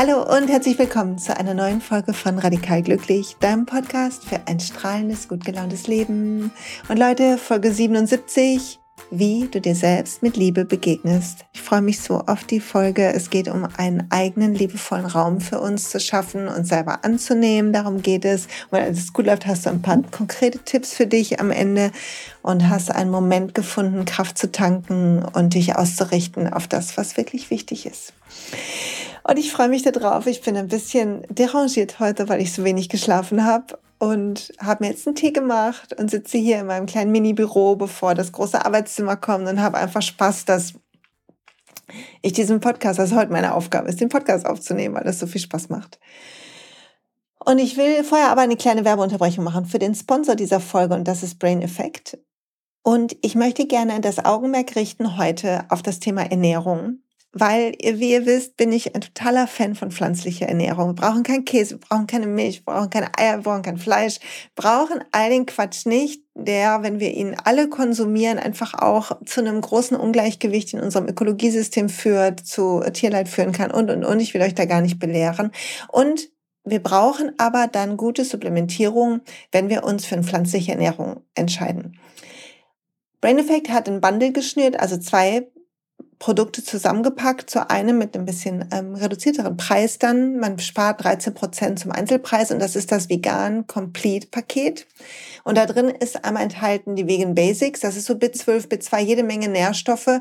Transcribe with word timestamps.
Hallo 0.00 0.22
und 0.22 0.46
herzlich 0.46 0.78
willkommen 0.78 1.18
zu 1.18 1.36
einer 1.36 1.54
neuen 1.54 1.80
Folge 1.80 2.12
von 2.12 2.38
Radikal 2.38 2.82
Glücklich, 2.84 3.34
deinem 3.40 3.66
Podcast 3.66 4.24
für 4.24 4.38
ein 4.46 4.60
strahlendes, 4.60 5.26
gut 5.26 5.44
gelauntes 5.44 5.88
Leben. 5.88 6.52
Und 6.88 7.00
Leute, 7.00 7.36
Folge 7.36 7.72
77, 7.72 8.78
wie 9.10 9.48
du 9.48 9.60
dir 9.60 9.74
selbst 9.74 10.22
mit 10.22 10.36
Liebe 10.36 10.64
begegnest. 10.64 11.46
Ich 11.52 11.62
freue 11.62 11.82
mich 11.82 12.00
so 12.00 12.20
auf 12.20 12.44
die 12.44 12.60
Folge. 12.60 13.12
Es 13.12 13.28
geht 13.28 13.48
um 13.48 13.66
einen 13.76 14.06
eigenen 14.10 14.54
liebevollen 14.54 15.04
Raum 15.04 15.40
für 15.40 15.58
uns 15.58 15.90
zu 15.90 15.98
schaffen 15.98 16.46
und 16.46 16.64
selber 16.64 17.04
anzunehmen. 17.04 17.72
Darum 17.72 18.00
geht 18.00 18.24
es. 18.24 18.46
Als 18.70 19.00
es 19.00 19.12
gut 19.12 19.26
läuft, 19.26 19.48
hast 19.48 19.66
du 19.66 19.70
ein 19.70 19.82
paar 19.82 20.00
konkrete 20.12 20.60
Tipps 20.60 20.94
für 20.94 21.08
dich 21.08 21.40
am 21.40 21.50
Ende 21.50 21.90
und 22.42 22.68
hast 22.68 22.92
einen 22.92 23.10
Moment 23.10 23.52
gefunden, 23.52 24.04
Kraft 24.04 24.38
zu 24.38 24.52
tanken 24.52 25.24
und 25.24 25.54
dich 25.54 25.74
auszurichten 25.74 26.46
auf 26.52 26.68
das, 26.68 26.96
was 26.96 27.16
wirklich 27.16 27.50
wichtig 27.50 27.84
ist. 27.84 28.12
Und 29.28 29.38
ich 29.38 29.52
freue 29.52 29.68
mich 29.68 29.82
darauf. 29.82 30.26
Ich 30.26 30.40
bin 30.40 30.56
ein 30.56 30.68
bisschen 30.68 31.22
derangiert 31.28 32.00
heute, 32.00 32.30
weil 32.30 32.40
ich 32.40 32.54
so 32.54 32.64
wenig 32.64 32.88
geschlafen 32.88 33.44
habe 33.44 33.78
und 33.98 34.54
habe 34.58 34.84
mir 34.84 34.90
jetzt 34.90 35.06
einen 35.06 35.16
Tee 35.16 35.32
gemacht 35.32 35.92
und 35.98 36.10
sitze 36.10 36.38
hier 36.38 36.60
in 36.60 36.66
meinem 36.66 36.86
kleinen 36.86 37.12
Mini-Büro, 37.12 37.76
bevor 37.76 38.14
das 38.14 38.32
große 38.32 38.64
Arbeitszimmer 38.64 39.16
kommt 39.16 39.46
und 39.46 39.60
habe 39.60 39.76
einfach 39.76 40.00
Spaß, 40.00 40.46
dass 40.46 40.72
ich 42.22 42.32
diesen 42.32 42.60
Podcast, 42.60 42.98
also 42.98 43.16
heute 43.16 43.30
meine 43.30 43.52
Aufgabe 43.52 43.90
ist, 43.90 44.00
den 44.00 44.08
Podcast 44.08 44.46
aufzunehmen, 44.46 44.94
weil 44.94 45.04
das 45.04 45.18
so 45.18 45.26
viel 45.26 45.42
Spaß 45.42 45.68
macht. 45.68 46.00
Und 47.44 47.58
ich 47.58 47.76
will 47.76 48.04
vorher 48.04 48.30
aber 48.30 48.40
eine 48.40 48.56
kleine 48.56 48.86
Werbeunterbrechung 48.86 49.44
machen 49.44 49.66
für 49.66 49.78
den 49.78 49.94
Sponsor 49.94 50.36
dieser 50.36 50.60
Folge 50.60 50.94
und 50.94 51.06
das 51.06 51.22
ist 51.22 51.38
Brain 51.38 51.60
Effect. 51.60 52.16
Und 52.82 53.14
ich 53.20 53.34
möchte 53.34 53.66
gerne 53.66 54.00
das 54.00 54.24
Augenmerk 54.24 54.74
richten 54.74 55.18
heute 55.18 55.66
auf 55.68 55.82
das 55.82 55.98
Thema 55.98 56.22
Ernährung 56.22 57.00
weil, 57.32 57.72
wie 57.80 58.12
ihr 58.12 58.24
wisst, 58.24 58.56
bin 58.56 58.72
ich 58.72 58.94
ein 58.94 59.02
totaler 59.02 59.46
Fan 59.46 59.74
von 59.74 59.90
pflanzlicher 59.90 60.48
Ernährung. 60.48 60.88
Wir 60.88 60.94
brauchen 60.94 61.22
keinen 61.22 61.44
Käse, 61.44 61.74
wir 61.74 61.80
brauchen 61.80 62.06
keine 62.06 62.26
Milch, 62.26 62.60
wir 62.64 62.72
brauchen 62.72 62.90
keine 62.90 63.10
Eier, 63.18 63.38
wir 63.38 63.42
brauchen 63.42 63.62
kein 63.62 63.76
Fleisch, 63.76 64.18
wir 64.54 64.62
brauchen 64.62 65.04
all 65.12 65.28
den 65.28 65.44
Quatsch 65.44 65.84
nicht, 65.84 66.22
der, 66.34 66.82
wenn 66.82 67.00
wir 67.00 67.12
ihn 67.12 67.36
alle 67.44 67.68
konsumieren, 67.68 68.38
einfach 68.38 68.74
auch 68.74 69.12
zu 69.26 69.40
einem 69.40 69.60
großen 69.60 69.96
Ungleichgewicht 69.96 70.72
in 70.72 70.80
unserem 70.80 71.06
Ökologiesystem 71.06 71.88
führt, 71.90 72.40
zu 72.40 72.82
Tierleid 72.92 73.28
führen 73.28 73.52
kann 73.52 73.70
und, 73.70 73.90
und, 73.90 74.04
und. 74.04 74.20
Ich 74.20 74.32
will 74.32 74.42
euch 74.42 74.54
da 74.54 74.64
gar 74.64 74.80
nicht 74.80 74.98
belehren. 74.98 75.52
Und 75.92 76.30
wir 76.64 76.82
brauchen 76.82 77.32
aber 77.38 77.66
dann 77.66 77.96
gute 77.96 78.24
Supplementierung, 78.24 79.20
wenn 79.52 79.68
wir 79.68 79.84
uns 79.84 80.06
für 80.06 80.14
eine 80.14 80.24
pflanzliche 80.24 80.72
Ernährung 80.72 81.22
entscheiden. 81.34 81.98
Brain 83.20 83.38
Effect 83.38 83.70
hat 83.70 83.88
ein 83.88 84.00
Bundle 84.00 84.32
geschnürt, 84.32 84.78
also 84.78 84.96
zwei 84.96 85.48
Produkte 86.18 86.64
zusammengepackt, 86.64 87.48
zu 87.48 87.70
einem 87.70 87.98
mit 87.98 88.16
ein 88.16 88.24
bisschen 88.24 88.68
ähm, 88.72 88.94
reduzierteren 88.94 89.56
Preis 89.56 89.98
dann. 89.98 90.38
Man 90.38 90.58
spart 90.58 91.04
13 91.04 91.32
Prozent 91.34 91.78
zum 91.78 91.92
Einzelpreis 91.92 92.50
und 92.50 92.58
das 92.58 92.74
ist 92.74 92.90
das 92.90 93.08
Vegan 93.08 93.66
Complete 93.68 94.26
Paket. 94.26 94.86
Und 95.44 95.56
da 95.56 95.66
drin 95.66 95.88
ist 95.88 96.24
einmal 96.24 96.42
enthalten 96.42 96.96
die 96.96 97.06
Vegan 97.06 97.34
Basics, 97.34 97.80
das 97.80 97.96
ist 97.96 98.06
so 98.06 98.14
B12, 98.14 98.68
B2, 98.68 98.98
jede 99.00 99.22
Menge 99.22 99.48
Nährstoffe 99.48 100.20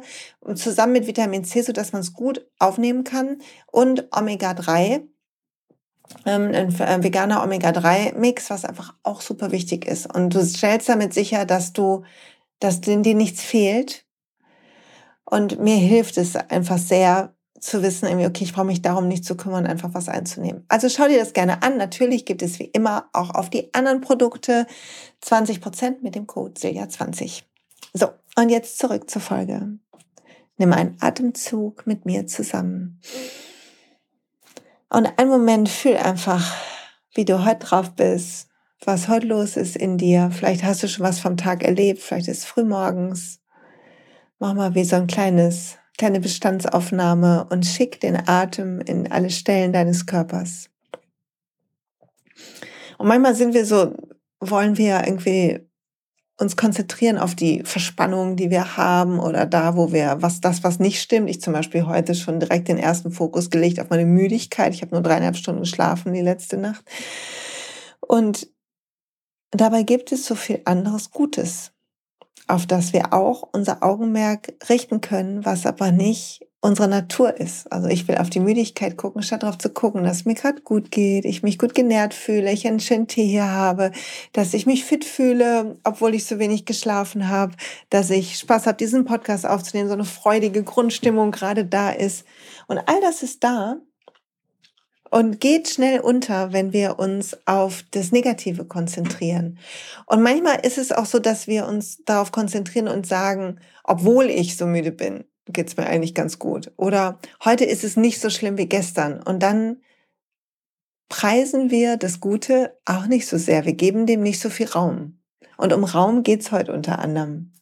zusammen 0.55 0.93
mit 0.93 1.07
Vitamin 1.07 1.43
C, 1.43 1.61
so 1.63 1.73
dass 1.73 1.93
man 1.93 2.01
es 2.01 2.13
gut 2.13 2.45
aufnehmen 2.59 3.03
kann 3.03 3.41
und 3.71 4.07
Omega 4.15 4.53
3 4.53 5.01
ähm, 6.25 6.51
ein 6.53 7.03
veganer 7.03 7.43
Omega-3-Mix, 7.43 8.49
was 8.49 8.65
einfach 8.65 8.93
auch 9.03 9.21
super 9.21 9.51
wichtig 9.51 9.85
ist. 9.85 10.13
Und 10.13 10.33
du 10.33 10.45
stellst 10.45 10.87
damit 10.87 11.13
sicher, 11.13 11.45
dass 11.45 11.73
du, 11.73 12.03
dass 12.59 12.81
dir 12.81 12.97
nichts 12.97 13.41
fehlt 13.41 14.06
und 15.29 15.59
mir 15.59 15.75
hilft 15.75 16.17
es 16.17 16.37
einfach 16.37 16.77
sehr 16.77 17.35
zu 17.59 17.81
wissen, 17.81 18.05
irgendwie, 18.05 18.27
okay, 18.27 18.45
ich 18.45 18.53
brauche 18.53 18.65
mich 18.65 18.81
darum 18.81 19.07
nicht 19.09 19.25
zu 19.25 19.35
kümmern, 19.35 19.65
einfach 19.65 19.93
was 19.93 20.07
einzunehmen. 20.07 20.63
Also 20.69 20.87
schau 20.89 21.07
dir 21.07 21.19
das 21.19 21.33
gerne 21.33 21.63
an. 21.63 21.75
Natürlich 21.75 22.25
gibt 22.25 22.41
es 22.41 22.59
wie 22.59 22.65
immer 22.65 23.09
auch 23.11 23.31
auf 23.31 23.49
die 23.49 23.73
anderen 23.73 23.99
Produkte 23.99 24.67
20 25.21 25.59
Prozent 25.59 26.03
mit 26.03 26.15
dem 26.15 26.27
Code 26.27 26.53
Silja20. 26.53 27.43
So, 27.93 28.09
und 28.37 28.49
jetzt 28.49 28.77
zurück 28.77 29.09
zur 29.09 29.21
Folge. 29.21 29.79
Nimm 30.57 30.71
einen 30.71 30.95
Atemzug 31.01 31.85
mit 31.85 32.05
mir 32.05 32.25
zusammen. 32.27 33.01
Und 34.89 35.07
einen 35.19 35.29
Moment 35.29 35.67
fühl 35.67 35.97
einfach, 35.97 36.55
wie 37.15 37.25
du 37.25 37.43
heute 37.43 37.65
drauf 37.65 37.95
bist, 37.95 38.47
was 38.85 39.09
heute 39.09 39.27
los 39.27 39.57
ist 39.57 39.75
in 39.75 39.97
dir. 39.97 40.29
Vielleicht 40.31 40.63
hast 40.63 40.83
du 40.83 40.87
schon 40.87 41.05
was 41.05 41.19
vom 41.19 41.35
Tag 41.35 41.63
erlebt, 41.63 42.01
vielleicht 42.01 42.29
ist 42.29 42.39
es 42.39 42.45
frühmorgens 42.45 43.41
Mach 44.39 44.53
mal 44.53 44.75
wie 44.75 44.83
so 44.83 44.95
ein 44.95 45.07
kleines, 45.07 45.77
kleine 45.97 46.19
Bestandsaufnahme 46.19 47.47
und 47.49 47.65
schick 47.65 47.99
den 47.99 48.15
Atem 48.27 48.79
in 48.81 49.11
alle 49.11 49.31
Stellen 49.31 49.73
deines 49.73 50.05
Körpers. 50.05 50.69
Und 52.99 53.07
manchmal 53.07 53.35
sind 53.35 53.55
wir 53.55 53.65
so, 53.65 53.95
wollen 54.39 54.77
wir 54.77 55.05
irgendwie 55.05 55.59
uns 56.39 56.55
konzentrieren 56.55 57.17
auf 57.17 57.33
die 57.33 57.63
Verspannung, 57.63 58.35
die 58.35 58.51
wir 58.51 58.77
haben 58.77 59.19
oder 59.19 59.47
da, 59.47 59.75
wo 59.75 59.91
wir, 59.91 60.17
was 60.19 60.39
das, 60.39 60.63
was 60.63 60.77
nicht 60.77 61.01
stimmt. 61.01 61.31
Ich 61.31 61.41
zum 61.41 61.53
Beispiel 61.53 61.87
heute 61.87 62.13
schon 62.13 62.39
direkt 62.39 62.67
den 62.67 62.77
ersten 62.77 63.11
Fokus 63.11 63.49
gelegt 63.49 63.79
auf 63.79 63.89
meine 63.89 64.05
Müdigkeit. 64.05 64.71
Ich 64.75 64.83
habe 64.83 64.93
nur 64.93 65.01
dreieinhalb 65.01 65.35
Stunden 65.35 65.61
geschlafen 65.61 66.13
die 66.13 66.21
letzte 66.21 66.57
Nacht. 66.57 66.85
Und 68.01 68.47
dabei 69.49 69.81
gibt 69.81 70.11
es 70.11 70.27
so 70.27 70.35
viel 70.35 70.61
anderes 70.65 71.09
Gutes 71.09 71.71
auf 72.47 72.65
das 72.65 72.93
wir 72.93 73.13
auch 73.13 73.49
unser 73.51 73.83
Augenmerk 73.83 74.53
richten 74.69 75.01
können, 75.01 75.45
was 75.45 75.65
aber 75.65 75.91
nicht 75.91 76.47
unsere 76.59 76.87
Natur 76.87 77.39
ist. 77.39 77.71
Also 77.71 77.87
ich 77.87 78.07
will 78.07 78.17
auf 78.17 78.29
die 78.29 78.39
Müdigkeit 78.39 78.97
gucken, 78.97 79.21
statt 79.21 79.43
darauf 79.43 79.57
zu 79.57 79.69
gucken, 79.69 80.03
dass 80.03 80.17
es 80.17 80.25
mir 80.25 80.33
gerade 80.33 80.61
gut 80.61 80.91
geht, 80.91 81.23
ich 81.25 81.43
mich 81.43 81.59
gut 81.59 81.75
genährt 81.75 82.13
fühle, 82.13 82.51
ich 82.51 82.67
einen 82.67 82.79
schönen 82.79 83.07
Tee 83.07 83.27
hier 83.27 83.49
habe, 83.51 83.91
dass 84.33 84.53
ich 84.53 84.65
mich 84.65 84.83
fit 84.83 85.05
fühle, 85.05 85.77
obwohl 85.83 86.15
ich 86.15 86.25
so 86.25 86.39
wenig 86.39 86.65
geschlafen 86.65 87.29
habe, 87.29 87.53
dass 87.89 88.09
ich 88.09 88.37
Spaß 88.37 88.65
habe, 88.65 88.77
diesen 88.77 89.05
Podcast 89.05 89.45
aufzunehmen, 89.45 89.87
so 89.87 89.93
eine 89.93 90.05
freudige 90.05 90.63
Grundstimmung 90.63 91.31
gerade 91.31 91.63
da 91.63 91.91
ist. 91.91 92.25
Und 92.67 92.79
all 92.79 93.01
das 93.01 93.23
ist 93.23 93.43
da, 93.43 93.77
und 95.09 95.39
geht 95.39 95.69
schnell 95.69 95.99
unter, 95.99 96.53
wenn 96.53 96.73
wir 96.73 96.99
uns 96.99 97.37
auf 97.45 97.83
das 97.91 98.11
Negative 98.11 98.65
konzentrieren. 98.65 99.57
Und 100.05 100.21
manchmal 100.21 100.65
ist 100.65 100.77
es 100.77 100.91
auch 100.91 101.05
so, 101.05 101.19
dass 101.19 101.47
wir 101.47 101.67
uns 101.67 102.03
darauf 102.05 102.31
konzentrieren 102.31 102.87
und 102.87 103.07
sagen, 103.07 103.59
obwohl 103.83 104.25
ich 104.25 104.57
so 104.57 104.65
müde 104.65 104.91
bin, 104.91 105.25
geht's 105.47 105.77
mir 105.77 105.87
eigentlich 105.87 106.13
ganz 106.13 106.39
gut. 106.39 106.71
Oder 106.77 107.19
heute 107.43 107.65
ist 107.65 107.83
es 107.83 107.97
nicht 107.97 108.19
so 108.19 108.29
schlimm 108.29 108.57
wie 108.57 108.67
gestern. 108.67 109.21
Und 109.21 109.41
dann 109.41 109.77
preisen 111.09 111.71
wir 111.71 111.97
das 111.97 112.19
Gute 112.19 112.77
auch 112.85 113.07
nicht 113.07 113.27
so 113.27 113.37
sehr. 113.37 113.65
Wir 113.65 113.73
geben 113.73 114.05
dem 114.05 114.21
nicht 114.21 114.39
so 114.39 114.49
viel 114.49 114.67
Raum. 114.67 115.19
Und 115.57 115.73
um 115.73 115.83
Raum 115.83 116.23
geht's 116.23 116.51
heute 116.51 116.73
unter 116.73 116.99
anderem. 116.99 117.53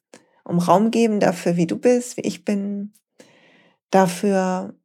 Um 0.44 0.60
Raum 0.60 0.92
geben 0.92 1.20
dafür, 1.20 1.56
wie 1.56 1.68
du 1.68 1.78
bist, 1.78 2.18
wie 2.18 2.22
ich 2.22 2.46
bin, 2.46 2.94
dafür, 3.90 4.76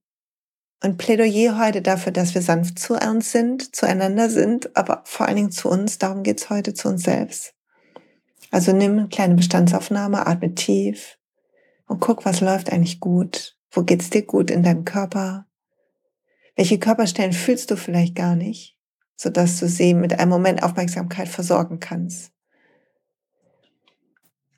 ein 0.80 0.96
Plädoyer 0.96 1.58
heute 1.58 1.82
dafür, 1.82 2.10
dass 2.10 2.34
wir 2.34 2.42
sanft 2.42 2.78
zu 2.78 2.94
uns 2.94 3.32
sind, 3.32 3.76
zueinander 3.76 4.30
sind, 4.30 4.74
aber 4.76 5.02
vor 5.04 5.26
allen 5.26 5.36
Dingen 5.36 5.50
zu 5.52 5.68
uns. 5.68 5.98
Darum 5.98 6.22
geht's 6.22 6.48
heute 6.48 6.72
zu 6.72 6.88
uns 6.88 7.02
selbst. 7.02 7.54
Also 8.50 8.72
nimm 8.72 8.98
eine 8.98 9.08
kleine 9.08 9.34
Bestandsaufnahme, 9.34 10.26
atme 10.26 10.54
tief 10.54 11.18
und 11.86 12.00
guck, 12.00 12.24
was 12.24 12.40
läuft 12.40 12.72
eigentlich 12.72 12.98
gut. 12.98 13.56
Wo 13.70 13.82
geht's 13.82 14.10
dir 14.10 14.22
gut 14.22 14.50
in 14.50 14.62
deinem 14.62 14.84
Körper? 14.84 15.46
Welche 16.56 16.78
Körperstellen 16.78 17.32
fühlst 17.32 17.70
du 17.70 17.76
vielleicht 17.76 18.16
gar 18.16 18.34
nicht, 18.34 18.76
sodass 19.16 19.60
du 19.60 19.68
sie 19.68 19.94
mit 19.94 20.18
einem 20.18 20.30
Moment 20.30 20.62
Aufmerksamkeit 20.62 21.28
versorgen 21.28 21.78
kannst? 21.78 22.32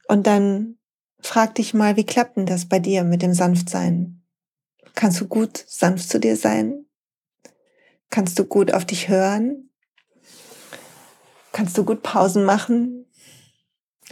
Und 0.08 0.26
dann 0.26 0.78
frag 1.20 1.56
dich 1.56 1.74
mal, 1.74 1.96
wie 1.96 2.06
klappt 2.06 2.36
denn 2.36 2.46
das 2.46 2.66
bei 2.66 2.78
dir 2.78 3.04
mit 3.04 3.22
dem 3.22 3.34
Sanftsein? 3.34 4.21
Kannst 4.94 5.20
du 5.20 5.26
gut 5.26 5.64
sanft 5.66 6.08
zu 6.08 6.20
dir 6.20 6.36
sein? 6.36 6.86
Kannst 8.10 8.38
du 8.38 8.44
gut 8.44 8.72
auf 8.72 8.84
dich 8.84 9.08
hören? 9.08 9.70
Kannst 11.52 11.76
du 11.78 11.84
gut 11.84 12.02
Pausen 12.02 12.44
machen? 12.44 13.06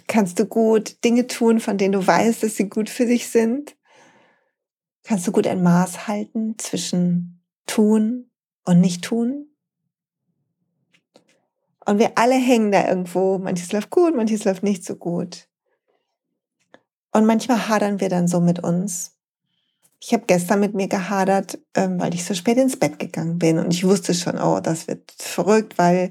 Kannst 0.06 0.38
du 0.38 0.47
gut 0.47 1.05
Dinge 1.05 1.27
tun, 1.27 1.61
von 1.61 1.79
denen 1.79 1.93
du 1.93 2.06
weißt, 2.06 2.43
dass 2.43 2.56
sie 2.56 2.69
gut 2.69 2.88
für 2.88 3.06
dich 3.06 3.29
sind? 3.29 3.77
Kannst 5.05 5.27
du 5.27 5.32
gut 5.32 5.47
ein 5.47 5.62
Maß 5.62 6.06
halten 6.09 6.59
zwischen 6.59 7.43
tun 7.67 8.31
und 8.65 8.81
nicht 8.81 9.03
tun? 9.03 9.47
Und 11.85 11.99
wir 11.99 12.17
alle 12.17 12.35
hängen 12.35 12.73
da 12.73 12.88
irgendwo. 12.88 13.38
Manches 13.38 13.73
läuft 13.73 13.91
gut, 13.91 14.15
manches 14.15 14.44
läuft 14.44 14.62
nicht 14.62 14.85
so 14.85 14.97
gut. 14.97 15.49
Und 17.12 17.27
manchmal 17.27 17.69
hadern 17.69 18.00
wir 18.00 18.09
dann 18.09 18.29
so 18.29 18.41
mit 18.41 18.62
uns 18.62 19.19
ich 20.02 20.14
habe 20.14 20.25
gestern 20.26 20.61
mit 20.61 20.73
mir 20.73 20.88
gehadert, 20.88 21.58
ähm, 21.75 22.00
weil 22.00 22.14
ich 22.14 22.25
so 22.25 22.32
spät 22.32 22.56
ins 22.56 22.79
Bett 22.79 22.99
gegangen 22.99 23.38
bin 23.38 23.58
und 23.58 23.70
ich 23.70 23.85
wusste 23.85 24.14
schon, 24.14 24.38
oh, 24.38 24.58
das 24.58 24.88
wird 24.88 25.12
verrückt, 25.19 25.76
weil 25.76 26.11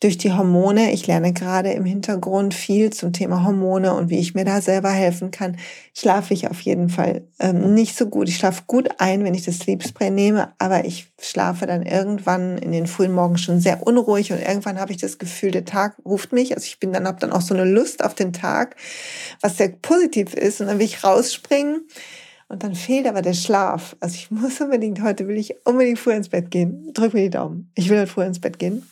durch 0.00 0.18
die 0.18 0.32
Hormone, 0.32 0.90
ich 0.90 1.06
lerne 1.06 1.32
gerade 1.32 1.70
im 1.70 1.84
Hintergrund 1.84 2.52
viel 2.52 2.90
zum 2.90 3.12
Thema 3.12 3.44
Hormone 3.44 3.94
und 3.94 4.10
wie 4.10 4.18
ich 4.18 4.34
mir 4.34 4.44
da 4.44 4.60
selber 4.60 4.90
helfen 4.90 5.30
kann, 5.30 5.56
schlafe 5.94 6.34
ich 6.34 6.50
auf 6.50 6.60
jeden 6.62 6.88
Fall 6.88 7.28
ähm, 7.38 7.74
nicht 7.74 7.96
so 7.96 8.06
gut. 8.06 8.28
Ich 8.28 8.36
schlafe 8.36 8.64
gut 8.66 8.88
ein, 8.98 9.22
wenn 9.22 9.34
ich 9.34 9.44
das 9.44 9.58
Sleep 9.58 9.84
Spray 9.84 10.10
nehme, 10.10 10.52
aber 10.58 10.84
ich 10.84 11.06
schlafe 11.20 11.66
dann 11.66 11.84
irgendwann 11.84 12.58
in 12.58 12.72
den 12.72 12.88
frühen 12.88 13.12
Morgen 13.12 13.38
schon 13.38 13.60
sehr 13.60 13.86
unruhig 13.86 14.32
und 14.32 14.40
irgendwann 14.40 14.80
habe 14.80 14.90
ich 14.90 14.98
das 14.98 15.18
Gefühl, 15.18 15.52
der 15.52 15.64
Tag 15.64 15.96
ruft 16.04 16.32
mich. 16.32 16.56
Also 16.56 16.66
ich 16.66 16.80
bin 16.80 16.92
dann 16.92 17.06
habe 17.06 17.20
dann 17.20 17.30
auch 17.30 17.42
so 17.42 17.54
eine 17.54 17.64
Lust 17.64 18.04
auf 18.04 18.14
den 18.14 18.32
Tag, 18.32 18.74
was 19.40 19.58
sehr 19.58 19.68
positiv 19.68 20.34
ist 20.34 20.60
und 20.60 20.66
dann 20.66 20.80
will 20.80 20.86
ich 20.86 21.04
rausspringen 21.04 21.82
und 22.48 22.62
dann 22.62 22.74
fehlt 22.74 23.06
aber 23.06 23.22
der 23.22 23.34
Schlaf. 23.34 23.96
Also 24.00 24.14
ich 24.14 24.30
muss 24.30 24.60
unbedingt, 24.60 25.02
heute 25.02 25.28
will 25.28 25.36
ich 25.36 25.54
unbedingt 25.66 25.98
früh 25.98 26.12
ins 26.12 26.30
Bett 26.30 26.50
gehen. 26.50 26.92
Drück 26.94 27.12
mir 27.12 27.22
die 27.22 27.30
Daumen. 27.30 27.70
Ich 27.74 27.90
will 27.90 27.98
heute 27.98 28.10
früh 28.10 28.24
ins 28.24 28.40
Bett 28.40 28.58
gehen. 28.58 28.88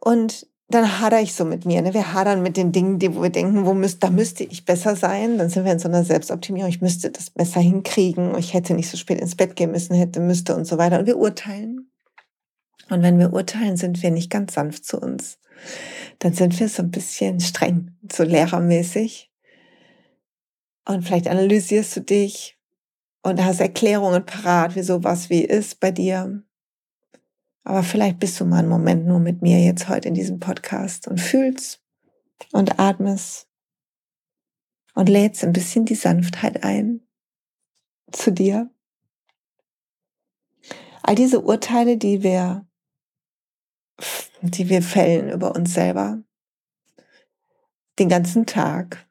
Und 0.00 0.46
dann 0.68 1.00
hader 1.00 1.20
ich 1.20 1.34
so 1.34 1.44
mit 1.44 1.64
mir. 1.64 1.80
Ne? 1.80 1.94
Wir 1.94 2.12
hadern 2.12 2.42
mit 2.42 2.56
den 2.56 2.72
Dingen, 2.72 2.98
die, 2.98 3.14
wo 3.14 3.22
wir 3.22 3.30
denken, 3.30 3.64
wo 3.64 3.72
müsst, 3.72 4.02
da 4.02 4.10
müsste 4.10 4.44
ich 4.44 4.64
besser 4.64 4.96
sein. 4.96 5.38
Dann 5.38 5.48
sind 5.48 5.64
wir 5.64 5.72
in 5.72 5.78
so 5.78 5.88
einer 5.88 6.04
Selbstoptimierung. 6.04 6.68
Ich 6.68 6.82
müsste 6.82 7.10
das 7.10 7.30
besser 7.30 7.60
hinkriegen. 7.60 8.36
Ich 8.36 8.52
hätte 8.52 8.74
nicht 8.74 8.90
so 8.90 8.96
spät 8.96 9.20
ins 9.20 9.36
Bett 9.36 9.56
gehen 9.56 9.70
müssen, 9.70 9.94
hätte, 9.94 10.20
müsste 10.20 10.56
und 10.56 10.66
so 10.66 10.76
weiter. 10.76 10.98
Und 10.98 11.06
wir 11.06 11.16
urteilen. 11.16 11.90
Und 12.90 13.02
wenn 13.02 13.18
wir 13.18 13.32
urteilen, 13.32 13.76
sind 13.76 14.02
wir 14.02 14.10
nicht 14.10 14.30
ganz 14.30 14.54
sanft 14.54 14.84
zu 14.84 15.00
uns. 15.00 15.38
Dann 16.18 16.34
sind 16.34 16.58
wir 16.60 16.68
so 16.68 16.82
ein 16.82 16.90
bisschen 16.90 17.40
streng, 17.40 17.96
so 18.12 18.24
lehrermäßig. 18.24 19.30
Und 20.86 21.02
vielleicht 21.02 21.28
analysierst 21.28 21.96
du 21.96 22.00
dich 22.00 22.58
und 23.22 23.44
hast 23.44 23.60
Erklärungen 23.60 24.24
parat, 24.24 24.76
wie 24.76 24.82
sowas 24.82 25.30
wie 25.30 25.42
ist 25.42 25.80
bei 25.80 25.90
dir. 25.90 26.42
Aber 27.64 27.82
vielleicht 27.82 28.20
bist 28.20 28.38
du 28.38 28.44
mal 28.44 28.60
einen 28.60 28.68
Moment 28.68 29.06
nur 29.06 29.18
mit 29.18 29.42
mir 29.42 29.58
jetzt 29.58 29.88
heute 29.88 30.06
in 30.06 30.14
diesem 30.14 30.38
Podcast 30.38 31.08
und 31.08 31.20
fühlst 31.20 31.82
und 32.52 32.78
atmest 32.78 33.48
und 34.94 35.08
lädst 35.08 35.42
ein 35.42 35.52
bisschen 35.52 35.84
die 35.84 35.96
Sanftheit 35.96 36.62
ein 36.62 37.00
zu 38.12 38.30
dir. 38.30 38.70
All 41.02 41.16
diese 41.16 41.40
Urteile, 41.40 41.96
die 41.96 42.22
wir, 42.22 42.64
die 44.40 44.68
wir 44.68 44.82
fällen 44.82 45.30
über 45.30 45.56
uns 45.56 45.74
selber, 45.74 46.22
den 47.98 48.08
ganzen 48.08 48.46
Tag, 48.46 49.05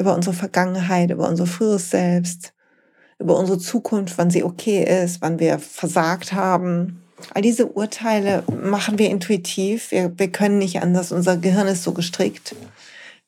über 0.00 0.14
unsere 0.14 0.34
Vergangenheit, 0.34 1.10
über 1.10 1.28
unser 1.28 1.46
früheres 1.46 1.90
Selbst, 1.90 2.54
über 3.18 3.38
unsere 3.38 3.58
Zukunft, 3.58 4.16
wann 4.18 4.30
sie 4.30 4.42
okay 4.42 4.82
ist, 5.04 5.20
wann 5.20 5.38
wir 5.38 5.58
versagt 5.58 6.32
haben. 6.32 7.02
All 7.34 7.42
diese 7.42 7.66
Urteile 7.66 8.42
machen 8.62 8.98
wir 8.98 9.10
intuitiv. 9.10 9.90
Wir, 9.90 10.18
wir 10.18 10.32
können 10.32 10.58
nicht 10.58 10.80
anders. 10.80 11.12
Unser 11.12 11.36
Gehirn 11.36 11.68
ist 11.68 11.82
so 11.82 11.92
gestrickt. 11.92 12.56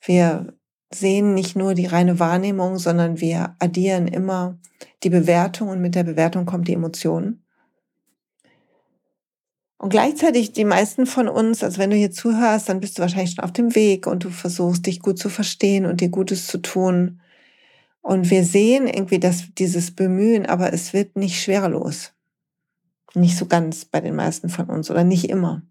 Wir 0.00 0.46
sehen 0.92 1.34
nicht 1.34 1.56
nur 1.56 1.74
die 1.74 1.86
reine 1.86 2.18
Wahrnehmung, 2.18 2.78
sondern 2.78 3.20
wir 3.20 3.54
addieren 3.58 4.08
immer 4.08 4.58
die 5.02 5.10
Bewertung 5.10 5.68
und 5.68 5.80
mit 5.80 5.94
der 5.94 6.04
Bewertung 6.04 6.46
kommt 6.46 6.68
die 6.68 6.74
Emotion. 6.74 7.41
Und 9.82 9.88
gleichzeitig 9.88 10.52
die 10.52 10.64
meisten 10.64 11.06
von 11.06 11.28
uns, 11.28 11.64
also 11.64 11.78
wenn 11.78 11.90
du 11.90 11.96
hier 11.96 12.12
zuhörst, 12.12 12.68
dann 12.68 12.78
bist 12.78 12.96
du 12.96 13.02
wahrscheinlich 13.02 13.32
schon 13.32 13.42
auf 13.42 13.52
dem 13.52 13.74
Weg 13.74 14.06
und 14.06 14.22
du 14.22 14.30
versuchst 14.30 14.86
dich 14.86 15.00
gut 15.00 15.18
zu 15.18 15.28
verstehen 15.28 15.86
und 15.86 16.00
dir 16.00 16.08
Gutes 16.08 16.46
zu 16.46 16.58
tun. 16.58 17.20
Und 18.00 18.30
wir 18.30 18.44
sehen 18.44 18.86
irgendwie, 18.86 19.18
dass 19.18 19.52
dieses 19.58 19.90
Bemühen, 19.90 20.46
aber 20.46 20.72
es 20.72 20.92
wird 20.92 21.16
nicht 21.16 21.42
schwerelos. 21.42 22.12
Nicht 23.14 23.36
so 23.36 23.46
ganz 23.46 23.84
bei 23.84 24.00
den 24.00 24.14
meisten 24.14 24.50
von 24.50 24.66
uns 24.66 24.88
oder 24.88 25.02
nicht 25.02 25.28
immer. 25.28 25.62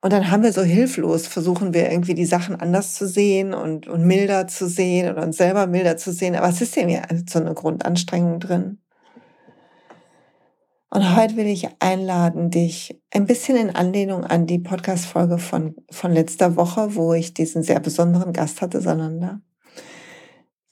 Und 0.00 0.14
dann 0.14 0.30
haben 0.30 0.42
wir 0.42 0.54
so 0.54 0.62
hilflos, 0.62 1.26
versuchen 1.26 1.74
wir 1.74 1.90
irgendwie 1.90 2.14
die 2.14 2.24
Sachen 2.24 2.56
anders 2.56 2.94
zu 2.94 3.06
sehen 3.06 3.52
und, 3.52 3.88
und 3.88 4.06
milder 4.06 4.48
zu 4.48 4.70
sehen 4.70 5.12
oder 5.12 5.22
uns 5.22 5.36
selber 5.36 5.66
milder 5.66 5.98
zu 5.98 6.14
sehen. 6.14 6.34
Aber 6.34 6.48
es 6.48 6.62
ist 6.62 6.76
ja 6.76 7.02
so 7.28 7.40
eine 7.40 7.52
Grundanstrengung 7.52 8.40
drin. 8.40 8.81
Und 10.94 11.16
heute 11.16 11.36
will 11.38 11.46
ich 11.46 11.68
einladen, 11.78 12.50
dich 12.50 13.00
ein 13.10 13.24
bisschen 13.24 13.56
in 13.56 13.70
Anlehnung 13.70 14.24
an 14.24 14.46
die 14.46 14.58
Podcast-Folge 14.58 15.38
von, 15.38 15.74
von 15.90 16.12
letzter 16.12 16.54
Woche, 16.56 16.94
wo 16.94 17.14
ich 17.14 17.32
diesen 17.32 17.62
sehr 17.62 17.80
besonderen 17.80 18.34
Gast 18.34 18.60
hatte, 18.60 18.82
Sananda, 18.82 19.40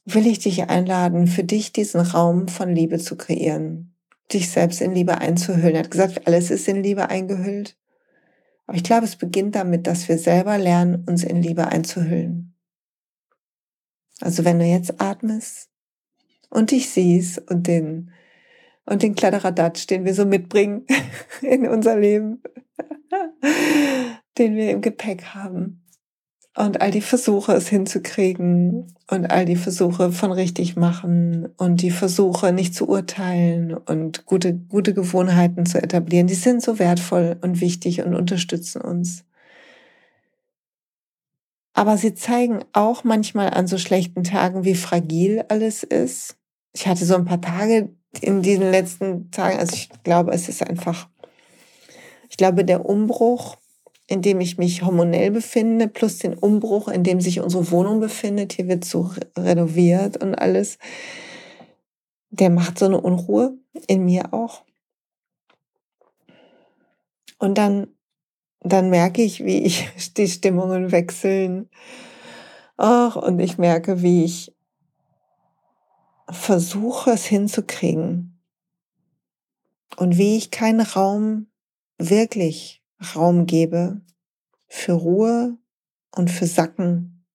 will 0.04 0.26
ich 0.26 0.38
dich 0.40 0.68
einladen, 0.68 1.26
für 1.26 1.42
dich 1.42 1.72
diesen 1.72 2.02
Raum 2.02 2.48
von 2.48 2.68
Liebe 2.68 2.98
zu 2.98 3.16
kreieren, 3.16 3.96
dich 4.30 4.50
selbst 4.50 4.82
in 4.82 4.92
Liebe 4.92 5.16
einzuhüllen. 5.16 5.74
Er 5.74 5.84
hat 5.84 5.90
gesagt, 5.90 6.26
alles 6.26 6.50
ist 6.50 6.68
in 6.68 6.82
Liebe 6.82 7.08
eingehüllt. 7.08 7.78
Aber 8.66 8.76
ich 8.76 8.84
glaube, 8.84 9.06
es 9.06 9.16
beginnt 9.16 9.54
damit, 9.54 9.86
dass 9.86 10.06
wir 10.10 10.18
selber 10.18 10.58
lernen, 10.58 11.02
uns 11.08 11.24
in 11.24 11.40
Liebe 11.40 11.68
einzuhüllen. 11.68 12.54
Also 14.20 14.44
wenn 14.44 14.58
du 14.58 14.66
jetzt 14.66 15.00
atmest 15.00 15.70
und 16.50 16.72
dich 16.72 16.90
siehst 16.90 17.38
und 17.50 17.66
den 17.66 18.10
und 18.86 19.02
den 19.02 19.14
Kladderadatsch, 19.14 19.86
den 19.86 20.04
wir 20.04 20.14
so 20.14 20.24
mitbringen 20.26 20.86
in 21.42 21.66
unser 21.66 21.98
Leben, 21.98 22.42
den 24.38 24.56
wir 24.56 24.70
im 24.70 24.80
Gepäck 24.80 25.26
haben. 25.34 25.84
Und 26.56 26.80
all 26.80 26.90
die 26.90 27.00
Versuche, 27.00 27.52
es 27.52 27.68
hinzukriegen 27.68 28.92
und 29.08 29.30
all 29.30 29.44
die 29.44 29.56
Versuche 29.56 30.10
von 30.10 30.32
richtig 30.32 30.74
machen 30.74 31.48
und 31.56 31.80
die 31.80 31.92
Versuche, 31.92 32.52
nicht 32.52 32.74
zu 32.74 32.88
urteilen 32.88 33.72
und 33.72 34.26
gute, 34.26 34.54
gute 34.54 34.92
Gewohnheiten 34.92 35.64
zu 35.64 35.80
etablieren, 35.80 36.26
die 36.26 36.34
sind 36.34 36.60
so 36.60 36.80
wertvoll 36.80 37.36
und 37.40 37.60
wichtig 37.60 38.02
und 38.02 38.16
unterstützen 38.16 38.82
uns. 38.82 39.24
Aber 41.72 41.96
sie 41.96 42.14
zeigen 42.14 42.64
auch 42.72 43.04
manchmal 43.04 43.50
an 43.50 43.68
so 43.68 43.78
schlechten 43.78 44.24
Tagen, 44.24 44.64
wie 44.64 44.74
fragil 44.74 45.44
alles 45.48 45.84
ist. 45.84 46.36
Ich 46.74 46.88
hatte 46.88 47.04
so 47.04 47.14
ein 47.14 47.24
paar 47.24 47.40
Tage, 47.40 47.94
in 48.20 48.42
diesen 48.42 48.70
letzten 48.70 49.30
Tagen, 49.30 49.58
also 49.58 49.74
ich 49.74 49.88
glaube, 50.02 50.32
es 50.32 50.48
ist 50.48 50.66
einfach, 50.66 51.08
ich 52.28 52.36
glaube, 52.36 52.64
der 52.64 52.84
Umbruch, 52.84 53.56
in 54.06 54.22
dem 54.22 54.40
ich 54.40 54.58
mich 54.58 54.82
hormonell 54.82 55.30
befinde, 55.30 55.86
plus 55.86 56.18
den 56.18 56.34
Umbruch, 56.34 56.88
in 56.88 57.04
dem 57.04 57.20
sich 57.20 57.40
unsere 57.40 57.70
Wohnung 57.70 58.00
befindet, 58.00 58.52
hier 58.52 58.66
wird 58.66 58.84
so 58.84 59.10
renoviert 59.36 60.16
und 60.22 60.34
alles, 60.34 60.78
der 62.30 62.50
macht 62.50 62.78
so 62.78 62.86
eine 62.86 63.00
Unruhe 63.00 63.56
in 63.86 64.04
mir 64.04 64.34
auch. 64.34 64.62
Und 67.38 67.56
dann, 67.56 67.88
dann 68.60 68.90
merke 68.90 69.22
ich, 69.22 69.44
wie 69.44 69.62
ich 69.62 69.88
die 70.16 70.28
Stimmungen 70.28 70.92
wechseln. 70.92 71.68
Ach, 72.76 73.16
und 73.16 73.38
ich 73.40 73.58
merke, 73.58 74.02
wie 74.02 74.24
ich 74.24 74.52
versuche 76.32 77.10
es 77.10 77.24
hinzukriegen 77.24 78.40
und 79.96 80.18
wie 80.18 80.36
ich 80.36 80.50
keinen 80.50 80.80
Raum, 80.80 81.46
wirklich 81.98 82.82
Raum 83.14 83.46
gebe 83.46 84.00
für 84.68 84.92
Ruhe 84.92 85.58
und 86.14 86.30
für 86.30 86.46
Sacken. 86.46 87.26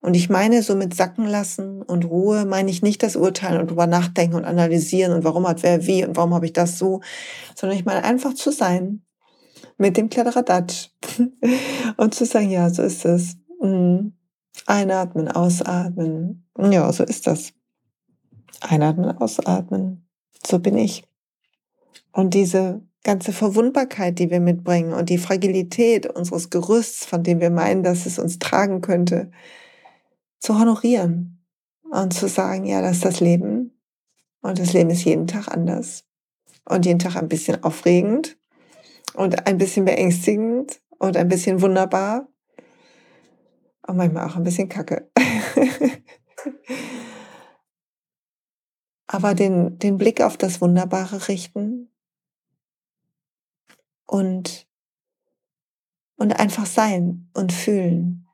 Und 0.00 0.14
ich 0.14 0.30
meine, 0.30 0.62
so 0.62 0.76
mit 0.76 0.94
Sacken 0.94 1.26
lassen 1.26 1.82
und 1.82 2.04
Ruhe 2.04 2.44
meine 2.44 2.70
ich 2.70 2.82
nicht 2.82 3.02
das 3.02 3.16
Urteilen 3.16 3.60
und 3.60 3.70
drüber 3.70 3.86
nachdenken 3.86 4.36
und 4.36 4.44
analysieren 4.44 5.12
und 5.12 5.24
warum 5.24 5.46
hat 5.46 5.62
wer 5.62 5.86
wie 5.86 6.04
und 6.04 6.16
warum 6.16 6.34
habe 6.34 6.46
ich 6.46 6.52
das 6.52 6.78
so, 6.78 7.00
sondern 7.56 7.78
ich 7.78 7.84
meine 7.84 8.04
einfach 8.04 8.34
zu 8.34 8.52
sein 8.52 9.02
mit 9.76 9.96
dem 9.96 10.08
Kladderadatsch 10.08 10.90
und 11.96 12.14
zu 12.14 12.24
sagen, 12.24 12.50
ja, 12.50 12.70
so 12.70 12.82
ist 12.82 13.04
es. 13.04 13.36
Mhm. 13.60 14.12
Einatmen, 14.66 15.28
ausatmen. 15.28 16.48
Ja, 16.58 16.92
so 16.92 17.04
ist 17.04 17.26
das. 17.26 17.52
Einatmen, 18.60 19.16
ausatmen. 19.18 20.08
So 20.46 20.58
bin 20.58 20.76
ich. 20.76 21.04
Und 22.12 22.34
diese 22.34 22.82
ganze 23.04 23.32
Verwundbarkeit, 23.32 24.18
die 24.18 24.30
wir 24.30 24.40
mitbringen 24.40 24.92
und 24.92 25.08
die 25.08 25.18
Fragilität 25.18 26.06
unseres 26.06 26.50
Gerüsts, 26.50 27.06
von 27.06 27.22
dem 27.22 27.40
wir 27.40 27.50
meinen, 27.50 27.82
dass 27.82 28.06
es 28.06 28.18
uns 28.18 28.38
tragen 28.38 28.80
könnte, 28.80 29.30
zu 30.40 30.58
honorieren 30.58 31.44
und 31.90 32.12
zu 32.12 32.28
sagen, 32.28 32.66
ja, 32.66 32.82
das 32.82 32.96
ist 32.96 33.04
das 33.04 33.20
Leben. 33.20 33.72
Und 34.40 34.58
das 34.58 34.72
Leben 34.72 34.90
ist 34.90 35.04
jeden 35.04 35.26
Tag 35.26 35.48
anders. 35.48 36.04
Und 36.64 36.86
jeden 36.86 36.98
Tag 36.98 37.16
ein 37.16 37.28
bisschen 37.28 37.62
aufregend 37.64 38.36
und 39.14 39.46
ein 39.46 39.58
bisschen 39.58 39.84
beängstigend 39.84 40.80
und 40.98 41.16
ein 41.16 41.28
bisschen 41.28 41.62
wunderbar. 41.62 42.28
Und 43.86 43.96
manchmal 43.96 44.26
auch 44.26 44.36
ein 44.36 44.44
bisschen 44.44 44.68
kacke. 44.68 45.10
aber 49.08 49.34
den, 49.34 49.78
den 49.80 49.98
Blick 49.98 50.20
auf 50.20 50.36
das 50.36 50.60
Wunderbare 50.60 51.26
richten 51.26 51.90
und, 54.06 54.68
und 56.16 56.38
einfach 56.38 56.66
sein 56.66 57.28
und 57.34 57.52
fühlen. 57.52 58.28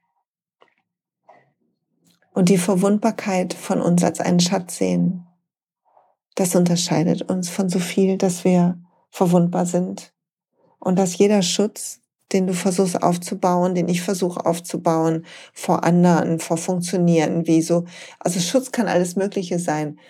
und 2.35 2.49
die 2.49 2.59
Verwundbarkeit 2.59 3.55
von 3.55 3.81
uns 3.81 4.05
als 4.05 4.21
einen 4.21 4.41
Schatz 4.41 4.77
sehen. 4.77 5.25
Das 6.35 6.55
unterscheidet 6.57 7.23
uns 7.23 7.49
von 7.49 7.69
so 7.71 7.79
viel, 7.79 8.19
dass 8.19 8.45
wir 8.45 8.79
verwundbar 9.09 9.67
sind 9.67 10.13
und 10.81 10.99
dass 10.99 11.17
jeder 11.17 11.43
Schutz, 11.43 12.01
den 12.33 12.49
du 12.49 12.55
versuchst 12.55 13.01
aufzubauen, 13.01 13.77
den 13.77 13.89
ich 13.89 14.03
versuche 14.03 14.45
aufzubauen, 14.45 15.25
vor 15.53 15.85
anderen, 15.85 16.41
vor 16.41 16.57
Funktionieren, 16.57 17.47
wie 17.47 17.63
so. 17.63 17.85
Also 18.19 18.41
Schutz 18.41 18.73
kann 18.73 18.89
alles 18.89 19.15
Mögliche 19.15 19.61
sein. 19.61 20.01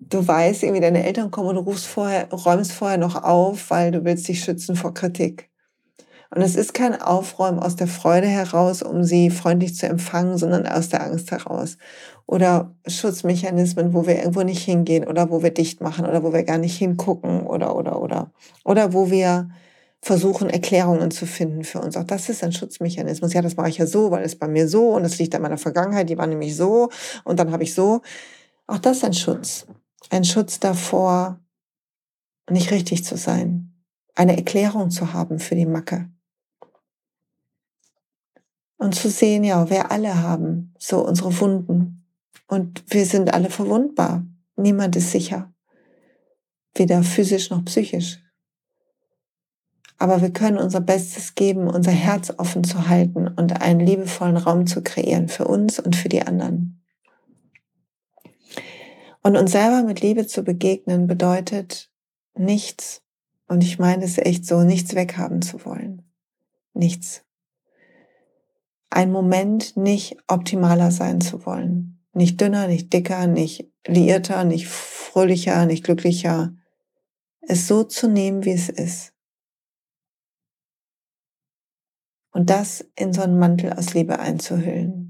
Du 0.00 0.26
weißt, 0.26 0.62
irgendwie 0.62 0.80
deine 0.80 1.04
Eltern 1.04 1.30
kommen 1.30 1.48
und 1.48 1.56
du 1.56 1.60
rufst 1.62 1.86
vorher, 1.86 2.30
räumst 2.30 2.72
vorher 2.72 2.98
noch 2.98 3.22
auf, 3.22 3.70
weil 3.70 3.90
du 3.90 4.04
willst 4.04 4.28
dich 4.28 4.42
schützen 4.42 4.76
vor 4.76 4.94
Kritik. 4.94 5.50
Und 6.30 6.42
es 6.42 6.56
ist 6.56 6.74
kein 6.74 7.00
Aufräumen 7.00 7.58
aus 7.58 7.76
der 7.76 7.86
Freude 7.86 8.26
heraus, 8.26 8.82
um 8.82 9.02
sie 9.02 9.30
freundlich 9.30 9.74
zu 9.76 9.86
empfangen, 9.86 10.36
sondern 10.36 10.66
aus 10.66 10.90
der 10.90 11.02
Angst 11.02 11.30
heraus. 11.30 11.78
Oder 12.26 12.74
Schutzmechanismen, 12.86 13.94
wo 13.94 14.06
wir 14.06 14.18
irgendwo 14.18 14.42
nicht 14.42 14.62
hingehen 14.62 15.06
oder 15.06 15.30
wo 15.30 15.42
wir 15.42 15.50
dicht 15.50 15.80
machen 15.80 16.04
oder 16.04 16.22
wo 16.22 16.32
wir 16.32 16.44
gar 16.44 16.58
nicht 16.58 16.76
hingucken 16.76 17.46
oder, 17.46 17.74
oder, 17.74 18.00
oder. 18.02 18.30
Oder 18.64 18.92
wo 18.92 19.10
wir 19.10 19.48
versuchen, 20.02 20.50
Erklärungen 20.50 21.10
zu 21.10 21.26
finden 21.26 21.64
für 21.64 21.80
uns. 21.80 21.96
Auch 21.96 22.04
das 22.04 22.28
ist 22.28 22.44
ein 22.44 22.52
Schutzmechanismus. 22.52 23.32
Ja, 23.32 23.42
das 23.42 23.56
mache 23.56 23.70
ich 23.70 23.78
ja 23.78 23.86
so, 23.86 24.10
weil 24.10 24.24
es 24.24 24.36
bei 24.36 24.48
mir 24.48 24.68
so 24.68 24.90
und 24.90 25.04
es 25.04 25.18
liegt 25.18 25.34
an 25.34 25.42
meiner 25.42 25.58
Vergangenheit, 25.58 26.10
die 26.10 26.18
war 26.18 26.26
nämlich 26.26 26.56
so 26.56 26.90
und 27.24 27.40
dann 27.40 27.50
habe 27.52 27.62
ich 27.62 27.74
so. 27.74 28.02
Auch 28.66 28.78
das 28.78 28.98
ist 28.98 29.04
ein 29.04 29.14
Schutz. 29.14 29.66
Ein 30.10 30.24
Schutz 30.24 30.60
davor, 30.60 31.40
nicht 32.50 32.70
richtig 32.70 33.04
zu 33.04 33.16
sein. 33.16 33.74
Eine 34.14 34.36
Erklärung 34.36 34.90
zu 34.90 35.12
haben 35.12 35.38
für 35.38 35.54
die 35.54 35.66
Macke. 35.66 36.10
Und 38.78 38.94
zu 38.94 39.10
sehen, 39.10 39.44
ja, 39.44 39.68
wir 39.70 39.90
alle 39.90 40.22
haben 40.22 40.74
so 40.78 41.04
unsere 41.06 41.38
Wunden. 41.40 42.06
Und 42.46 42.84
wir 42.88 43.04
sind 43.04 43.34
alle 43.34 43.50
verwundbar. 43.50 44.24
Niemand 44.56 44.96
ist 44.96 45.10
sicher. 45.10 45.52
Weder 46.74 47.02
physisch 47.02 47.50
noch 47.50 47.64
psychisch. 47.64 48.20
Aber 49.98 50.22
wir 50.22 50.32
können 50.32 50.58
unser 50.58 50.80
Bestes 50.80 51.34
geben, 51.34 51.68
unser 51.68 51.90
Herz 51.90 52.32
offen 52.38 52.62
zu 52.62 52.88
halten 52.88 53.26
und 53.26 53.60
einen 53.60 53.80
liebevollen 53.80 54.36
Raum 54.36 54.66
zu 54.66 54.82
kreieren 54.82 55.28
für 55.28 55.46
uns 55.46 55.80
und 55.80 55.96
für 55.96 56.08
die 56.08 56.22
anderen. 56.22 56.77
Und 59.22 59.36
uns 59.36 59.52
selber 59.52 59.82
mit 59.82 60.00
Liebe 60.00 60.26
zu 60.26 60.42
begegnen 60.42 61.06
bedeutet 61.06 61.90
nichts, 62.34 63.02
und 63.46 63.62
ich 63.62 63.78
meine 63.78 64.04
es 64.04 64.18
echt 64.18 64.46
so, 64.46 64.62
nichts 64.62 64.94
weghaben 64.94 65.42
zu 65.42 65.64
wollen. 65.64 66.02
Nichts. 66.74 67.24
Ein 68.90 69.10
Moment 69.10 69.76
nicht 69.76 70.16
optimaler 70.28 70.90
sein 70.90 71.20
zu 71.20 71.44
wollen. 71.46 71.98
Nicht 72.12 72.40
dünner, 72.40 72.68
nicht 72.68 72.92
dicker, 72.92 73.26
nicht 73.26 73.70
liierter, 73.86 74.44
nicht 74.44 74.68
fröhlicher, 74.68 75.66
nicht 75.66 75.84
glücklicher. 75.84 76.54
Es 77.40 77.66
so 77.66 77.84
zu 77.84 78.08
nehmen, 78.08 78.44
wie 78.44 78.52
es 78.52 78.68
ist. 78.68 79.14
und 82.38 82.50
das 82.50 82.88
in 82.94 83.12
so 83.12 83.22
einen 83.22 83.38
Mantel 83.38 83.72
aus 83.72 83.94
Liebe 83.94 84.20
einzuhüllen. 84.20 85.07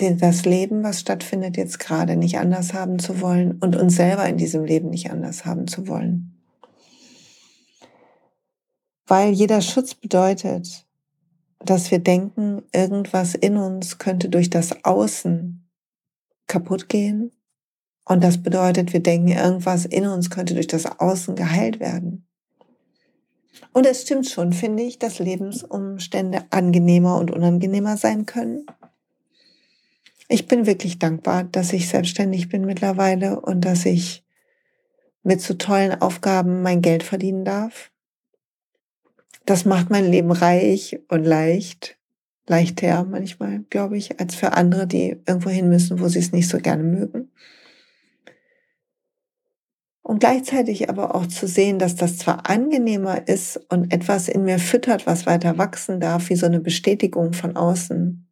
Das 0.00 0.46
Leben, 0.46 0.82
was 0.82 1.00
stattfindet 1.00 1.58
jetzt 1.58 1.78
gerade, 1.78 2.16
nicht 2.16 2.38
anders 2.38 2.72
haben 2.72 2.98
zu 2.98 3.20
wollen 3.20 3.58
und 3.60 3.76
uns 3.76 3.96
selber 3.96 4.26
in 4.26 4.38
diesem 4.38 4.64
Leben 4.64 4.88
nicht 4.88 5.10
anders 5.10 5.44
haben 5.44 5.66
zu 5.66 5.88
wollen. 5.88 6.40
Weil 9.06 9.32
jeder 9.32 9.60
Schutz 9.60 9.94
bedeutet, 9.94 10.86
dass 11.58 11.90
wir 11.90 11.98
denken, 11.98 12.62
irgendwas 12.72 13.34
in 13.34 13.58
uns 13.58 13.98
könnte 13.98 14.30
durch 14.30 14.48
das 14.48 14.84
Außen 14.84 15.68
kaputt 16.46 16.88
gehen. 16.88 17.30
Und 18.06 18.24
das 18.24 18.42
bedeutet, 18.42 18.94
wir 18.94 19.02
denken, 19.02 19.28
irgendwas 19.28 19.84
in 19.84 20.06
uns 20.06 20.30
könnte 20.30 20.54
durch 20.54 20.66
das 20.66 20.86
Außen 20.86 21.36
geheilt 21.36 21.78
werden. 21.78 22.26
Und 23.74 23.86
es 23.86 24.02
stimmt 24.02 24.28
schon, 24.28 24.54
finde 24.54 24.82
ich, 24.82 24.98
dass 24.98 25.18
Lebensumstände 25.18 26.44
angenehmer 26.48 27.18
und 27.18 27.30
unangenehmer 27.30 27.98
sein 27.98 28.24
können. 28.24 28.64
Ich 30.32 30.46
bin 30.46 30.64
wirklich 30.64 31.00
dankbar, 31.00 31.42
dass 31.42 31.72
ich 31.72 31.88
selbstständig 31.88 32.48
bin 32.48 32.64
mittlerweile 32.64 33.40
und 33.40 33.64
dass 33.64 33.84
ich 33.84 34.22
mit 35.24 35.40
so 35.40 35.54
tollen 35.54 36.00
Aufgaben 36.00 36.62
mein 36.62 36.82
Geld 36.82 37.02
verdienen 37.02 37.44
darf. 37.44 37.90
Das 39.44 39.64
macht 39.64 39.90
mein 39.90 40.08
Leben 40.08 40.30
reich 40.30 41.00
und 41.08 41.24
leicht, 41.24 41.98
leichter 42.46 43.02
manchmal, 43.02 43.64
glaube 43.70 43.96
ich, 43.96 44.20
als 44.20 44.36
für 44.36 44.52
andere, 44.52 44.86
die 44.86 45.16
irgendwo 45.26 45.50
hin 45.50 45.68
müssen, 45.68 45.98
wo 45.98 46.06
sie 46.06 46.20
es 46.20 46.30
nicht 46.30 46.48
so 46.48 46.58
gerne 46.58 46.84
mögen. 46.84 47.32
Und 50.02 50.20
gleichzeitig 50.20 50.88
aber 50.88 51.16
auch 51.16 51.26
zu 51.26 51.48
sehen, 51.48 51.80
dass 51.80 51.96
das 51.96 52.18
zwar 52.18 52.48
angenehmer 52.48 53.26
ist 53.26 53.56
und 53.68 53.92
etwas 53.92 54.28
in 54.28 54.44
mir 54.44 54.60
füttert, 54.60 55.08
was 55.08 55.26
weiter 55.26 55.58
wachsen 55.58 55.98
darf, 55.98 56.30
wie 56.30 56.36
so 56.36 56.46
eine 56.46 56.60
Bestätigung 56.60 57.32
von 57.32 57.56
außen, 57.56 58.29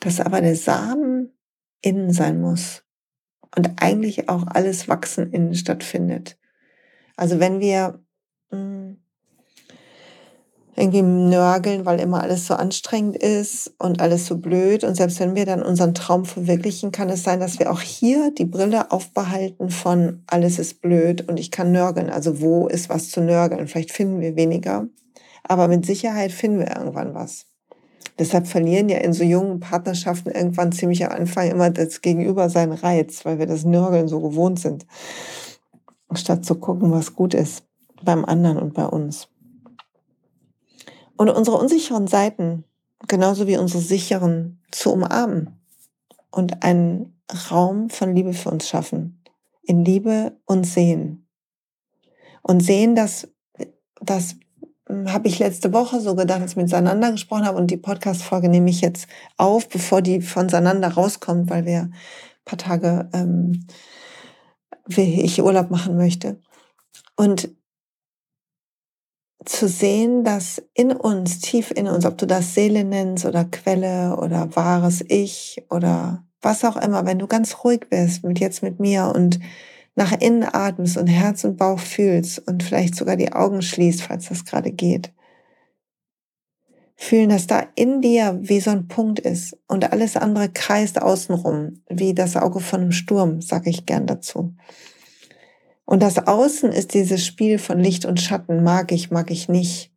dass 0.00 0.20
aber 0.20 0.40
der 0.40 0.56
Samen 0.56 1.32
innen 1.82 2.12
sein 2.12 2.40
muss 2.40 2.82
und 3.56 3.82
eigentlich 3.82 4.28
auch 4.28 4.46
alles 4.46 4.88
Wachsen 4.88 5.32
innen 5.32 5.54
stattfindet. 5.54 6.38
Also 7.16 7.38
wenn 7.38 7.60
wir 7.60 8.02
hm, 8.50 8.96
irgendwie 10.80 11.02
nörgeln, 11.02 11.84
weil 11.84 12.00
immer 12.00 12.22
alles 12.22 12.46
so 12.46 12.54
anstrengend 12.54 13.16
ist 13.16 13.74
und 13.78 14.00
alles 14.00 14.26
so 14.26 14.38
blöd. 14.38 14.82
Und 14.82 14.94
selbst 14.94 15.20
wenn 15.20 15.34
wir 15.34 15.44
dann 15.44 15.62
unseren 15.62 15.94
Traum 15.94 16.24
verwirklichen, 16.24 16.90
kann 16.90 17.10
es 17.10 17.22
sein, 17.22 17.40
dass 17.40 17.58
wir 17.58 17.70
auch 17.70 17.80
hier 17.80 18.32
die 18.32 18.46
Brille 18.46 18.90
aufbehalten 18.90 19.70
von 19.70 20.22
alles 20.26 20.58
ist 20.58 20.80
blöd 20.80 21.28
und 21.28 21.38
ich 21.38 21.50
kann 21.50 21.72
nörgeln. 21.72 22.08
Also 22.08 22.40
wo 22.40 22.66
ist 22.66 22.88
was 22.88 23.10
zu 23.10 23.20
nörgeln? 23.20 23.68
Vielleicht 23.68 23.92
finden 23.92 24.20
wir 24.20 24.36
weniger, 24.36 24.88
aber 25.44 25.68
mit 25.68 25.84
Sicherheit 25.84 26.32
finden 26.32 26.60
wir 26.60 26.74
irgendwann 26.74 27.14
was. 27.14 27.46
Deshalb 28.20 28.46
verlieren 28.46 28.90
ja 28.90 28.98
in 28.98 29.14
so 29.14 29.24
jungen 29.24 29.60
Partnerschaften 29.60 30.30
irgendwann 30.30 30.72
ziemlich 30.72 31.06
am 31.06 31.12
Anfang 31.12 31.50
immer 31.50 31.70
das 31.70 32.02
Gegenüber 32.02 32.50
seinen 32.50 32.72
Reiz, 32.72 33.24
weil 33.24 33.38
wir 33.38 33.46
das 33.46 33.64
Nörgeln 33.64 34.08
so 34.08 34.20
gewohnt 34.20 34.60
sind, 34.60 34.86
statt 36.12 36.44
zu 36.44 36.56
gucken, 36.56 36.92
was 36.92 37.14
gut 37.14 37.32
ist 37.32 37.64
beim 38.02 38.26
anderen 38.26 38.58
und 38.58 38.74
bei 38.74 38.84
uns. 38.84 39.28
Und 41.16 41.30
unsere 41.30 41.56
unsicheren 41.56 42.08
Seiten, 42.08 42.64
genauso 43.08 43.46
wie 43.46 43.56
unsere 43.56 43.82
sicheren, 43.82 44.60
zu 44.70 44.92
umarmen 44.92 45.58
und 46.30 46.62
einen 46.62 47.18
Raum 47.50 47.88
von 47.88 48.14
Liebe 48.14 48.34
für 48.34 48.50
uns 48.50 48.68
schaffen. 48.68 49.22
In 49.62 49.82
Liebe 49.82 50.36
und 50.44 50.64
sehen. 50.64 51.26
Und 52.42 52.60
sehen, 52.60 52.94
dass, 52.94 53.28
das 54.02 54.32
hm, 54.32 54.40
habe 55.08 55.28
ich 55.28 55.38
letzte 55.38 55.72
Woche 55.72 56.00
so 56.00 56.14
gedacht, 56.14 56.40
als 56.40 56.52
ich 56.52 56.56
mit 56.56 56.68
Sananda 56.68 57.10
gesprochen 57.10 57.46
habe 57.46 57.58
und 57.58 57.70
die 57.70 57.76
Podcast-Folge 57.76 58.48
nehme 58.48 58.70
ich 58.70 58.80
jetzt 58.80 59.06
auf, 59.36 59.68
bevor 59.68 60.02
die 60.02 60.20
von 60.20 60.48
Sananda 60.48 60.88
rauskommt, 60.88 61.50
weil 61.50 61.64
wir 61.66 61.82
ein 61.82 61.94
paar 62.44 62.58
Tage, 62.58 63.08
ähm, 63.12 63.66
wie 64.86 65.22
ich 65.22 65.42
Urlaub 65.42 65.70
machen 65.70 65.96
möchte. 65.96 66.40
Und 67.16 67.50
zu 69.44 69.68
sehen, 69.68 70.24
dass 70.24 70.62
in 70.74 70.92
uns, 70.92 71.40
tief 71.40 71.70
in 71.70 71.86
uns, 71.88 72.04
ob 72.04 72.18
du 72.18 72.26
das 72.26 72.54
Seele 72.54 72.84
nennst 72.84 73.24
oder 73.24 73.44
Quelle 73.44 74.16
oder 74.16 74.54
wahres 74.54 75.02
Ich 75.08 75.64
oder 75.70 76.24
was 76.42 76.64
auch 76.64 76.76
immer, 76.76 77.06
wenn 77.06 77.18
du 77.18 77.26
ganz 77.26 77.64
ruhig 77.64 77.86
bist 77.88 78.24
mit 78.24 78.38
jetzt 78.38 78.62
mit 78.62 78.80
mir 78.80 79.12
und 79.14 79.40
nach 80.00 80.18
innen 80.18 80.48
atmest 80.50 80.96
und 80.96 81.08
Herz 81.08 81.44
und 81.44 81.58
Bauch 81.58 81.78
fühlst 81.78 82.38
und 82.48 82.62
vielleicht 82.62 82.96
sogar 82.96 83.16
die 83.16 83.32
Augen 83.32 83.60
schließt, 83.60 84.00
falls 84.00 84.30
das 84.30 84.46
gerade 84.46 84.72
geht. 84.72 85.12
Fühlen, 86.96 87.28
dass 87.28 87.46
da 87.46 87.66
in 87.74 88.00
dir 88.00 88.38
wie 88.40 88.60
so 88.60 88.70
ein 88.70 88.88
Punkt 88.88 89.20
ist 89.20 89.58
und 89.68 89.92
alles 89.92 90.16
andere 90.16 90.48
kreist 90.48 91.02
außenrum, 91.02 91.82
wie 91.90 92.14
das 92.14 92.36
Auge 92.36 92.60
von 92.60 92.80
einem 92.80 92.92
Sturm, 92.92 93.42
sage 93.42 93.68
ich 93.68 93.84
gern 93.84 94.06
dazu. 94.06 94.54
Und 95.84 96.02
das 96.02 96.26
Außen 96.26 96.72
ist 96.72 96.94
dieses 96.94 97.26
Spiel 97.26 97.58
von 97.58 97.78
Licht 97.78 98.06
und 98.06 98.22
Schatten, 98.22 98.62
mag 98.62 98.92
ich, 98.92 99.10
mag 99.10 99.30
ich 99.30 99.50
nicht. 99.50 99.92